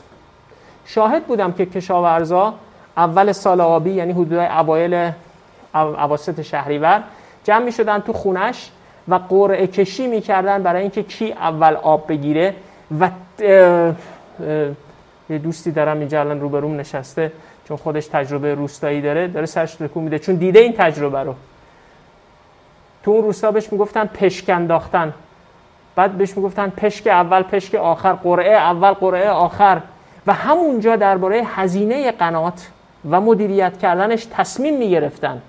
[0.85, 2.53] شاهد بودم که کشاورزا
[2.97, 5.11] اول سال آبی یعنی حدود اوایل
[5.73, 7.03] اواسط شهریور
[7.43, 8.71] جمع می شدن تو خونش
[9.07, 12.55] و قرعه کشی می برای اینکه کی اول آب بگیره
[12.99, 13.09] و
[15.29, 17.31] یه دوستی دارم اینجا الان روبروم نشسته.
[17.71, 20.19] چون خودش تجربه روستایی داره داره سرش تکون میده.
[20.19, 21.35] چون دیده این تجربه رو.
[23.03, 25.13] تو اون روستا بهش می‌گفتن پشک انداختن.
[25.95, 29.81] بعد بهش می‌گفتن پشک اول پشک آخر قرعه اول قرعه آخر.
[30.27, 32.67] و همونجا درباره هزینه قنات
[33.11, 35.41] و مدیریت کردنش تصمیم می‌گرفتن.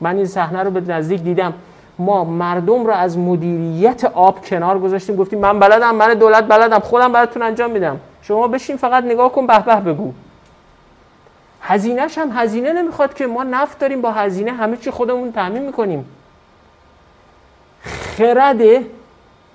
[0.00, 1.52] من این صحنه رو به نزدیک دیدم.
[1.98, 5.16] ما مردم رو از مدیریت آب کنار گذاشتیم.
[5.16, 8.00] گفتیم من بلدم من دولت بلدم خودم براتون انجام میدم.
[8.22, 10.12] شما بشین فقط نگاه کن به به بگو.
[11.62, 16.04] هزینهش هم هزینه نمی‌خواد که ما نفت داریم با هزینه همه چی خودمون تعمین می‌کنیم.
[17.82, 18.60] خرد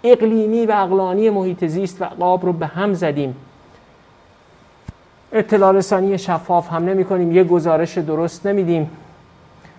[0.04, 3.36] اقلیمی و اقلانی محیط زیست و آب رو به هم زدیم.
[5.34, 8.92] اطلاع رسانی شفاف هم نمی کنیم یه گزارش درست نمیدیم.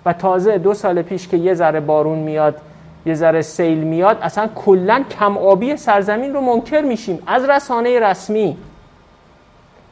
[0.05, 2.61] و تازه دو سال پیش که یه ذره بارون میاد
[3.07, 7.23] یه ذره سیل میاد اصلا کلا کم آبی سرزمین رو منکر میشیم.
[7.27, 8.57] از رسانه رسمی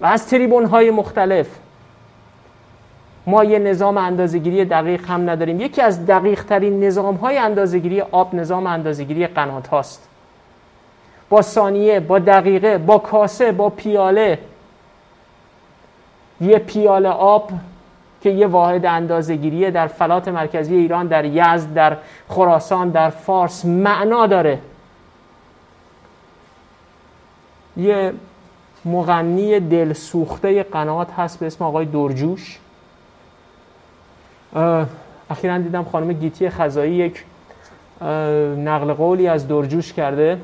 [0.00, 1.46] و از تریبون های مختلف.
[3.26, 5.60] ما یه نظام اندازگیری دقیق هم نداریم.
[5.60, 10.08] یکی از دقیق ترین نظام های اندازگیری آب نظام اندازگیری قنات هاست.
[11.28, 14.38] با ثانیه با دقیقه با کاسه با پیاله.
[16.40, 17.50] یه پیاله آب
[18.20, 21.96] که یه واحد اندازگیری در فلات مرکزی ایران در یزد در
[22.28, 24.58] خراسان در فارس معنا داره.
[27.76, 28.12] یه
[28.84, 32.60] مغنی دل سوخته قنات هست به اسم آقای درجوش.
[35.30, 37.24] اخیرا دیدم خانم گیتی خزایی یک
[38.64, 40.38] نقل قولی از درجوش کرده.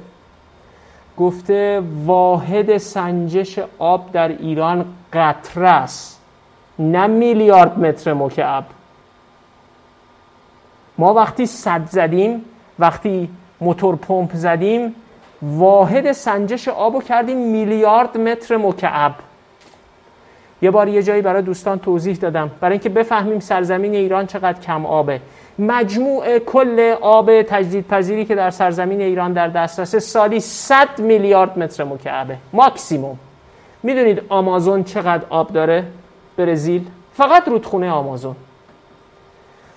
[1.18, 6.20] گفته واحد سنجش آب در ایران قطره است.
[6.78, 8.64] نه میلیارد متر مکعب
[10.98, 12.44] ما وقتی صد زدیم
[12.78, 13.28] وقتی
[13.60, 14.94] موتور پمپ زدیم
[15.42, 19.14] واحد سنجش آب کردیم میلیارد متر مکعب
[20.62, 22.50] یه بار یه جایی برای دوستان توضیح دادم.
[22.60, 25.20] برای اینکه بفهمیم سرزمین ایران چقدر کم آبه.
[25.58, 32.36] مجموع کل آب تجدیدپذیری که در سرزمین ایران در دسترس سالی 100 میلیارد متر مکعبه.
[32.52, 33.18] ماکسیموم.
[33.82, 35.84] می‌دونید آمازون چقدر آب داره؟
[36.36, 36.86] برزیل.
[37.14, 38.36] فقط رودخونه آمازون.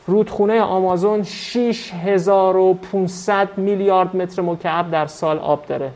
[0.08, 5.92] رودخونه آمازون 6500 میلیارد متر مکعب در سال آب داره.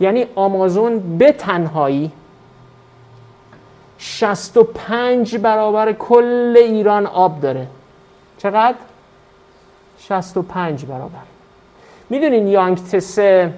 [0.00, 2.12] یعنی آمازون به تنهایی
[4.02, 7.66] 65 برابر کل ایران آب داره.
[8.38, 8.74] چقدر؟
[9.98, 11.18] 65 برابر.
[12.10, 13.52] می‌دونین یانگتسه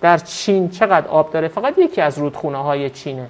[0.00, 3.26] در چین چقدر آب داره؟ فقط یکی از رودخونه های چینه.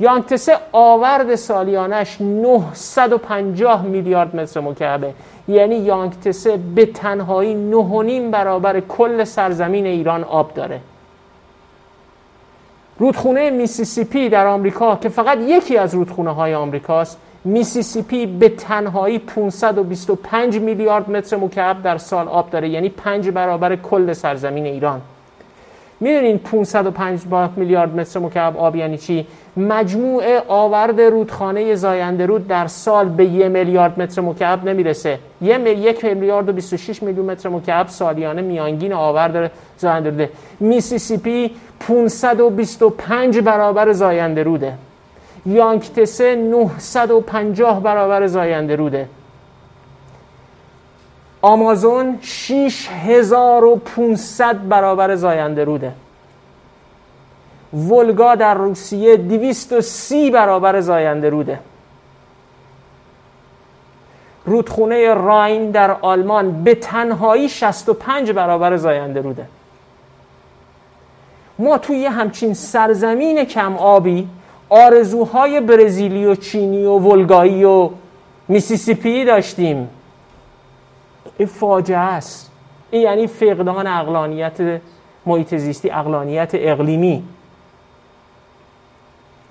[0.00, 5.14] یانگتسه آورد سالیانش 950 میلیارد متر مکعبه.
[5.48, 10.80] یعنی یانگتسه به تنهایی 9.5 برابر کل سرزمین ایران آب داره.
[12.98, 20.58] رودخونه میسیسیپی در آمریکا که فقط یکی از رودخونه های آمریکاست میسیسیپی به تنهایی 525
[20.58, 25.00] میلیارد متر مکعب در سال آب داره یعنی پنج برابر کل سرزمین ایران.
[26.00, 29.26] می‌دونین 505 میلیارد متر مکعب آب یعنی چی؟
[29.56, 35.18] مجموع آورد رودخانه زاینده رود در سال به یه میلیارد متر مکعب نمی‌رسه.
[35.42, 40.30] یه یک میلیارد و 26 میلیون متر مکعب سالیانه میانگین آورد زاینده روده.
[40.60, 44.72] میسیسیپی 525 برابر زاینده روده.
[45.46, 49.06] یانکتسه 950 برابر زاینده روده.
[51.46, 55.92] آمازون 6500 برابر زاینده روده.
[57.74, 61.58] ولگا در روسیه 230 برابر زاینده روده.
[64.44, 69.46] رودخونه راین در آلمان به تنهایی 65 برابر زاینده روده.
[71.58, 74.28] ما توی همچین سرزمین کم آبی
[74.68, 77.90] آرزوهای برزیلی و چینی و ولگایی و
[78.48, 79.88] میسیسیپی داشتیم.
[81.38, 82.50] این فاجعه است.
[82.90, 84.80] این یعنی فقدان اقلانیت
[85.26, 87.22] محیط زیستی اقلانیت اقلیمی.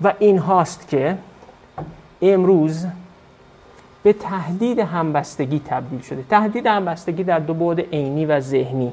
[0.02, 1.18] و این هاست که
[2.22, 2.86] امروز
[4.02, 6.24] به تهدید همبستگی تبدیل شده.
[6.30, 8.92] تهدید همبستگی در دو بعد عینی و ذهنی.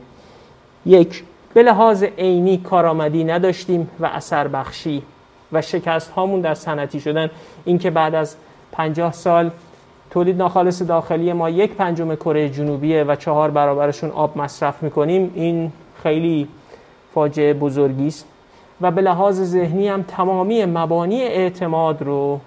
[0.85, 1.23] یک
[1.53, 5.03] به لحاظ عینی کارآمدی نداشتیم و اثر بخشی
[5.51, 7.29] و شکست هامون در صنعتی شدن.
[7.65, 8.35] اینکه بعد از
[8.71, 9.51] 50 سال
[10.13, 15.71] تولید ناخالص داخلی ما یک پنجم کره جنوبیه و چهار برابرشون آب مصرف می‌کنیم این
[16.03, 16.47] خیلی
[17.13, 18.25] فاجعه بزرگی است.
[18.81, 22.39] و به لحاظ ذهنی هم تمامی مبانی اعتماد رو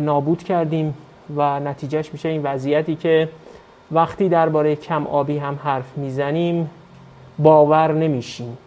[0.00, 0.94] نابود کردیم
[1.36, 3.28] و نتیجهش میشه این وضعیتی که
[3.92, 6.70] وقتی درباره کم آبی هم حرف می‌زنیم
[7.38, 8.58] باور نمیشیم.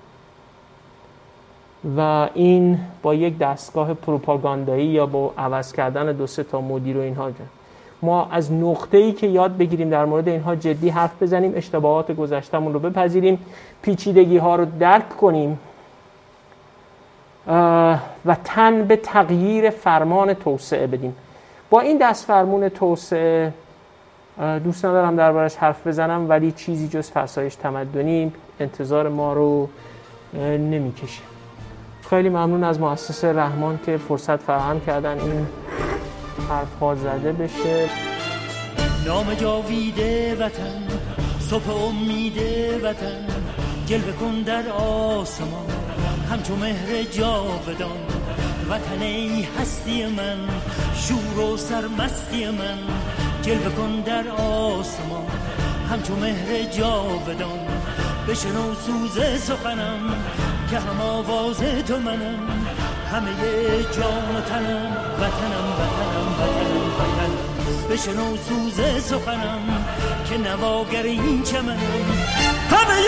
[1.98, 7.02] و این با یک دستگاه پروپاگاندایی یا با عوض کردن دو سه تا مدیر و
[7.02, 7.32] اینها
[8.02, 12.74] ما از نقطه ای که یاد بگیریم در مورد اینها جدی حرف بزنیم اشتباهات گذشتمون
[12.74, 13.40] رو بپذیریم
[13.82, 15.60] پیچیدگی ها رو درک کنیم
[18.26, 21.16] و تن به تغییر فرمان توسعه بدیم.
[21.70, 23.54] با این دست فرمون توسعه
[24.64, 29.70] دوست ندارم دربارش حرف بزنم ولی چیزی جز فرسایش تمدنی انتظار ما رو
[30.44, 31.22] نمی‌کشه.
[32.10, 35.48] خیلی ممنون از مؤسسه رحمان که فرصت فراهم کردن این
[36.50, 37.90] حرف ها زده بشه.
[39.06, 40.88] نام جاویده وطن
[41.40, 42.38] صبح امید
[42.84, 43.28] وطن.
[43.86, 45.70] جلوه کن در آسمان
[46.32, 48.06] همچو مهر جاودان.
[48.70, 50.38] وطن ای هستی من
[50.96, 52.80] شور و سرمستی من.
[53.42, 55.28] جلوه کن در آسمان
[55.92, 57.60] همچو مهر جاودان.
[58.28, 60.16] بشنو سوز سخنم
[60.70, 61.58] که هم آواز
[61.88, 62.66] تو منم.
[63.12, 63.32] همه
[63.98, 66.25] جان و تنم وطنم وطنم.
[66.40, 67.56] وطنم وطنم
[67.92, 69.86] بشنو سوز سخنم
[70.30, 71.78] که نواگر این چمنم.
[72.70, 73.02] همه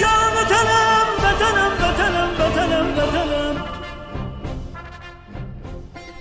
[0.00, 3.64] جان و تنم وطنم وطنم وطنم وطنم.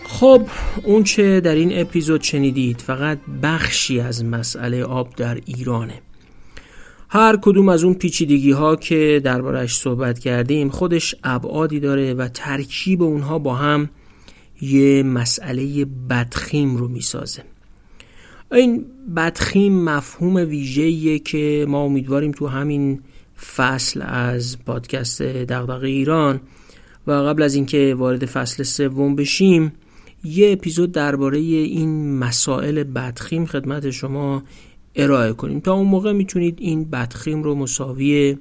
[0.07, 0.41] خب
[0.83, 6.01] اون چه در این اپیزود شنیدید فقط بخشی از مسئله آب در ایرانه.
[7.09, 13.03] هر کدوم از اون پیچیدگی ها که دربارش صحبت کردیم خودش ابعادی داره و ترکیب
[13.03, 13.89] اونها با هم
[14.63, 17.43] یه مسئله بدخیم رو می‌سازه.
[18.51, 18.85] این
[19.15, 22.99] بدخیم مفهوم ویژه‌ایه که ما امیدواریم تو همین
[23.55, 26.41] فصل از پادکست دغدغه ایران
[27.07, 29.73] و قبل از اینکه وارد فصل سوم بشیم
[30.23, 34.43] یه اپیزود درباره این مسائل بدخیم خدمت شما
[34.95, 35.59] ارائه کنیم.
[35.59, 38.37] تا اون موقع می‌تونید این بدخیم رو مساوی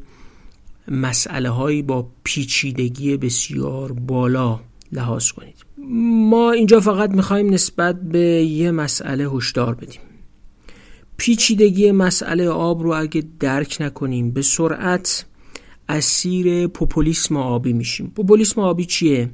[0.89, 4.61] مسئله هایی با پیچیدگی بسیار بالا
[4.93, 5.72] لحاظ کنید.
[5.91, 10.01] ما اینجا فقط می‌خوایم نسبت به یه مسئله هشدار بدیم.
[11.17, 15.25] پیچیدگی مسئله آب رو اگه درک نکنیم به سرعت
[15.89, 18.13] اسیر پوپولیسم آبی میشیم.
[18.17, 19.31] پوپولیسم آبی چیه؟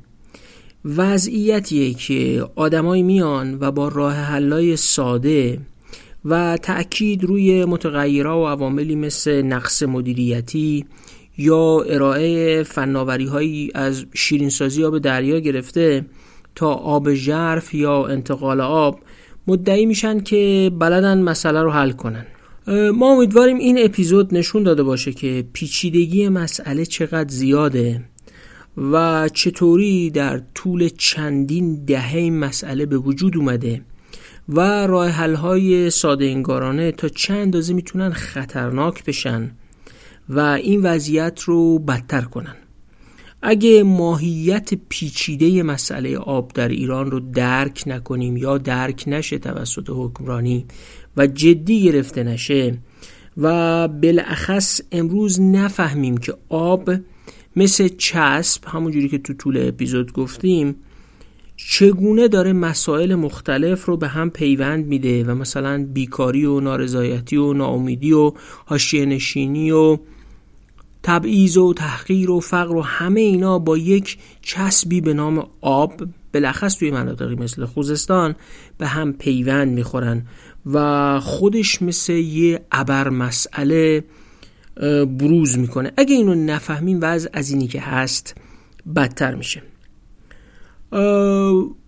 [0.84, 5.60] وضعیتیه که آدمایی میان و با راه حلای ساده
[6.24, 10.84] و تأکید روی متغیرها و عواملی مثل نقص مدیریتی
[11.38, 16.04] یا ارائه فناوری هایی از شیرینسازی آب دریا گرفته
[16.58, 19.00] تا آب ژرف یا انتقال آب
[19.46, 22.26] مدعی میشن که بلدن مسئله رو حل کنن.
[22.94, 28.04] ما امیدواریم این اپیزود نشون داده باشه که پیچیدگی مسئله چقدر زیاده
[28.92, 33.80] و چطوری در طول چندین دهه این مسئله به وجود اومده
[34.48, 39.50] و راه حل های ساده انگارانه تا چند اندازه می‌تونن خطرناک بشن
[40.28, 42.56] و این وضعیت رو بدتر کنن.
[43.42, 50.64] اگه ماهیت پیچیده مسئله آب در ایران رو درک نکنیم یا درک نشه توسط حکمرانی
[51.16, 52.78] و جدی گرفته نشه
[53.36, 56.90] و بالاخص امروز نفهمیم که آب
[57.56, 60.76] مثل چسب همونجوری که تو طول اپیزود گفتیم
[61.56, 67.52] چگونه داره مسائل مختلف رو به هم پیوند میده و مثلا بیکاری و نارضایتی و
[67.52, 68.32] ناامیدی و
[68.66, 69.98] حاشیه نشینی و
[71.02, 76.02] تبعیض و تحقیر و فقر و همه اینا با یک چسبی به نام آب
[76.32, 78.34] بلخص توی مناطقی مثل خوزستان
[78.78, 80.26] به هم پیوند می‌خورن
[80.66, 84.04] و خودش مثل یه ابر مسئله
[85.18, 85.92] بروز می‌کنه.
[85.96, 88.34] اگه اینو نفهمیم وضع از اینی که هست
[88.96, 89.62] بدتر میشه.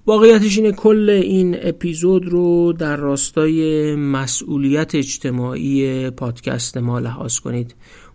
[0.07, 7.75] واقعیتش اینه کل این اپیزود رو در راستای مسئولیت اجتماعی پادکست ما لحاظ کنید.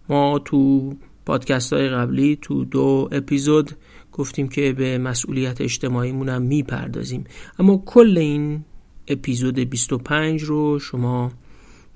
[0.10, 0.94] ما تو
[1.26, 3.72] پادکست های قبلی تو دو اپیزود
[4.12, 7.24] گفتیم که به مسئولیت اجتماعیمون هم می‌پردازیم.
[7.60, 8.64] اما کل این
[9.08, 11.32] اپیزود 25 رو شما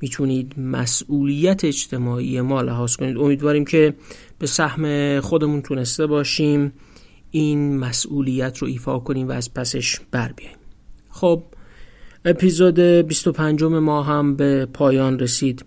[0.02, 3.18] می‌تونید مسئولیت اجتماعی ما لحاظ کنید.
[3.18, 3.94] امیدواریم که
[4.40, 6.74] به سهم خودمون تونسته باشیم
[7.32, 10.58] این مسئولیت رو ایفا کنیم و از پسش بر بیاییم.
[11.10, 11.44] خب
[12.26, 15.66] اپیزود 25 ما هم به پایان رسید.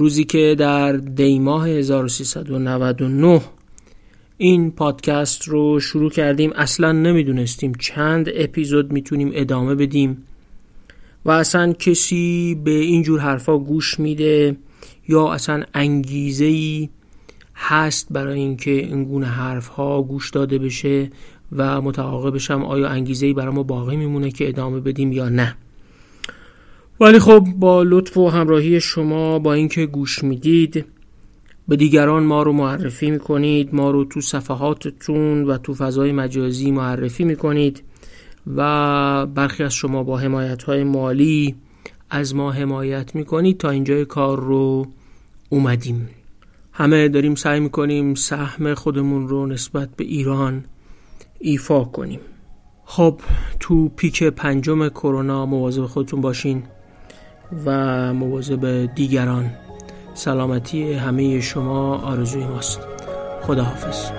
[0.00, 3.40] روزی که در دیماه 1399
[4.38, 6.52] این پادکست رو شروع کردیم.
[6.56, 10.24] اصلا نمی‌دونستیم چند اپیزود می‌تونیم ادامه بدیم
[11.24, 14.56] و اصلا کسی به اینجور حرفا گوش میده
[15.08, 16.88] یا اصلا انگیزه ای
[17.54, 21.10] هست برای اینکه این گونه حرف ها گوش داده بشه
[21.52, 25.56] و متعاقبش هم آیا انگیزه ای برای ما باقی میمونه که ادامه بدیم یا نه.
[27.00, 30.84] ولی خب با لطف و همراهی شما با اینکه گوش می‌دید
[31.68, 37.24] به دیگران ما رو معرفی می‌کنید ما رو تو صفحاتتون و تو فضای مجازی معرفی
[37.24, 37.82] می‌کنید
[38.56, 41.54] و برخی از شما با حمایت های مالی
[42.10, 44.86] از ما حمایت می‌کنید تا اینجای کار رو
[45.48, 46.08] اومدیم.
[46.72, 50.64] همه داریم سعی می‌کنیم سهم خودمون رو نسبت به ایران
[51.38, 52.20] ایفا کنیم.
[52.84, 53.20] خب
[53.60, 56.62] تو پیک پنجم کرونا مواظب خودتون باشین.
[57.66, 57.70] و
[58.14, 59.50] مواظب دیگران.
[60.14, 62.80] سلامتی همه شما آرزوی ماست.
[63.42, 64.10] خداحافظ.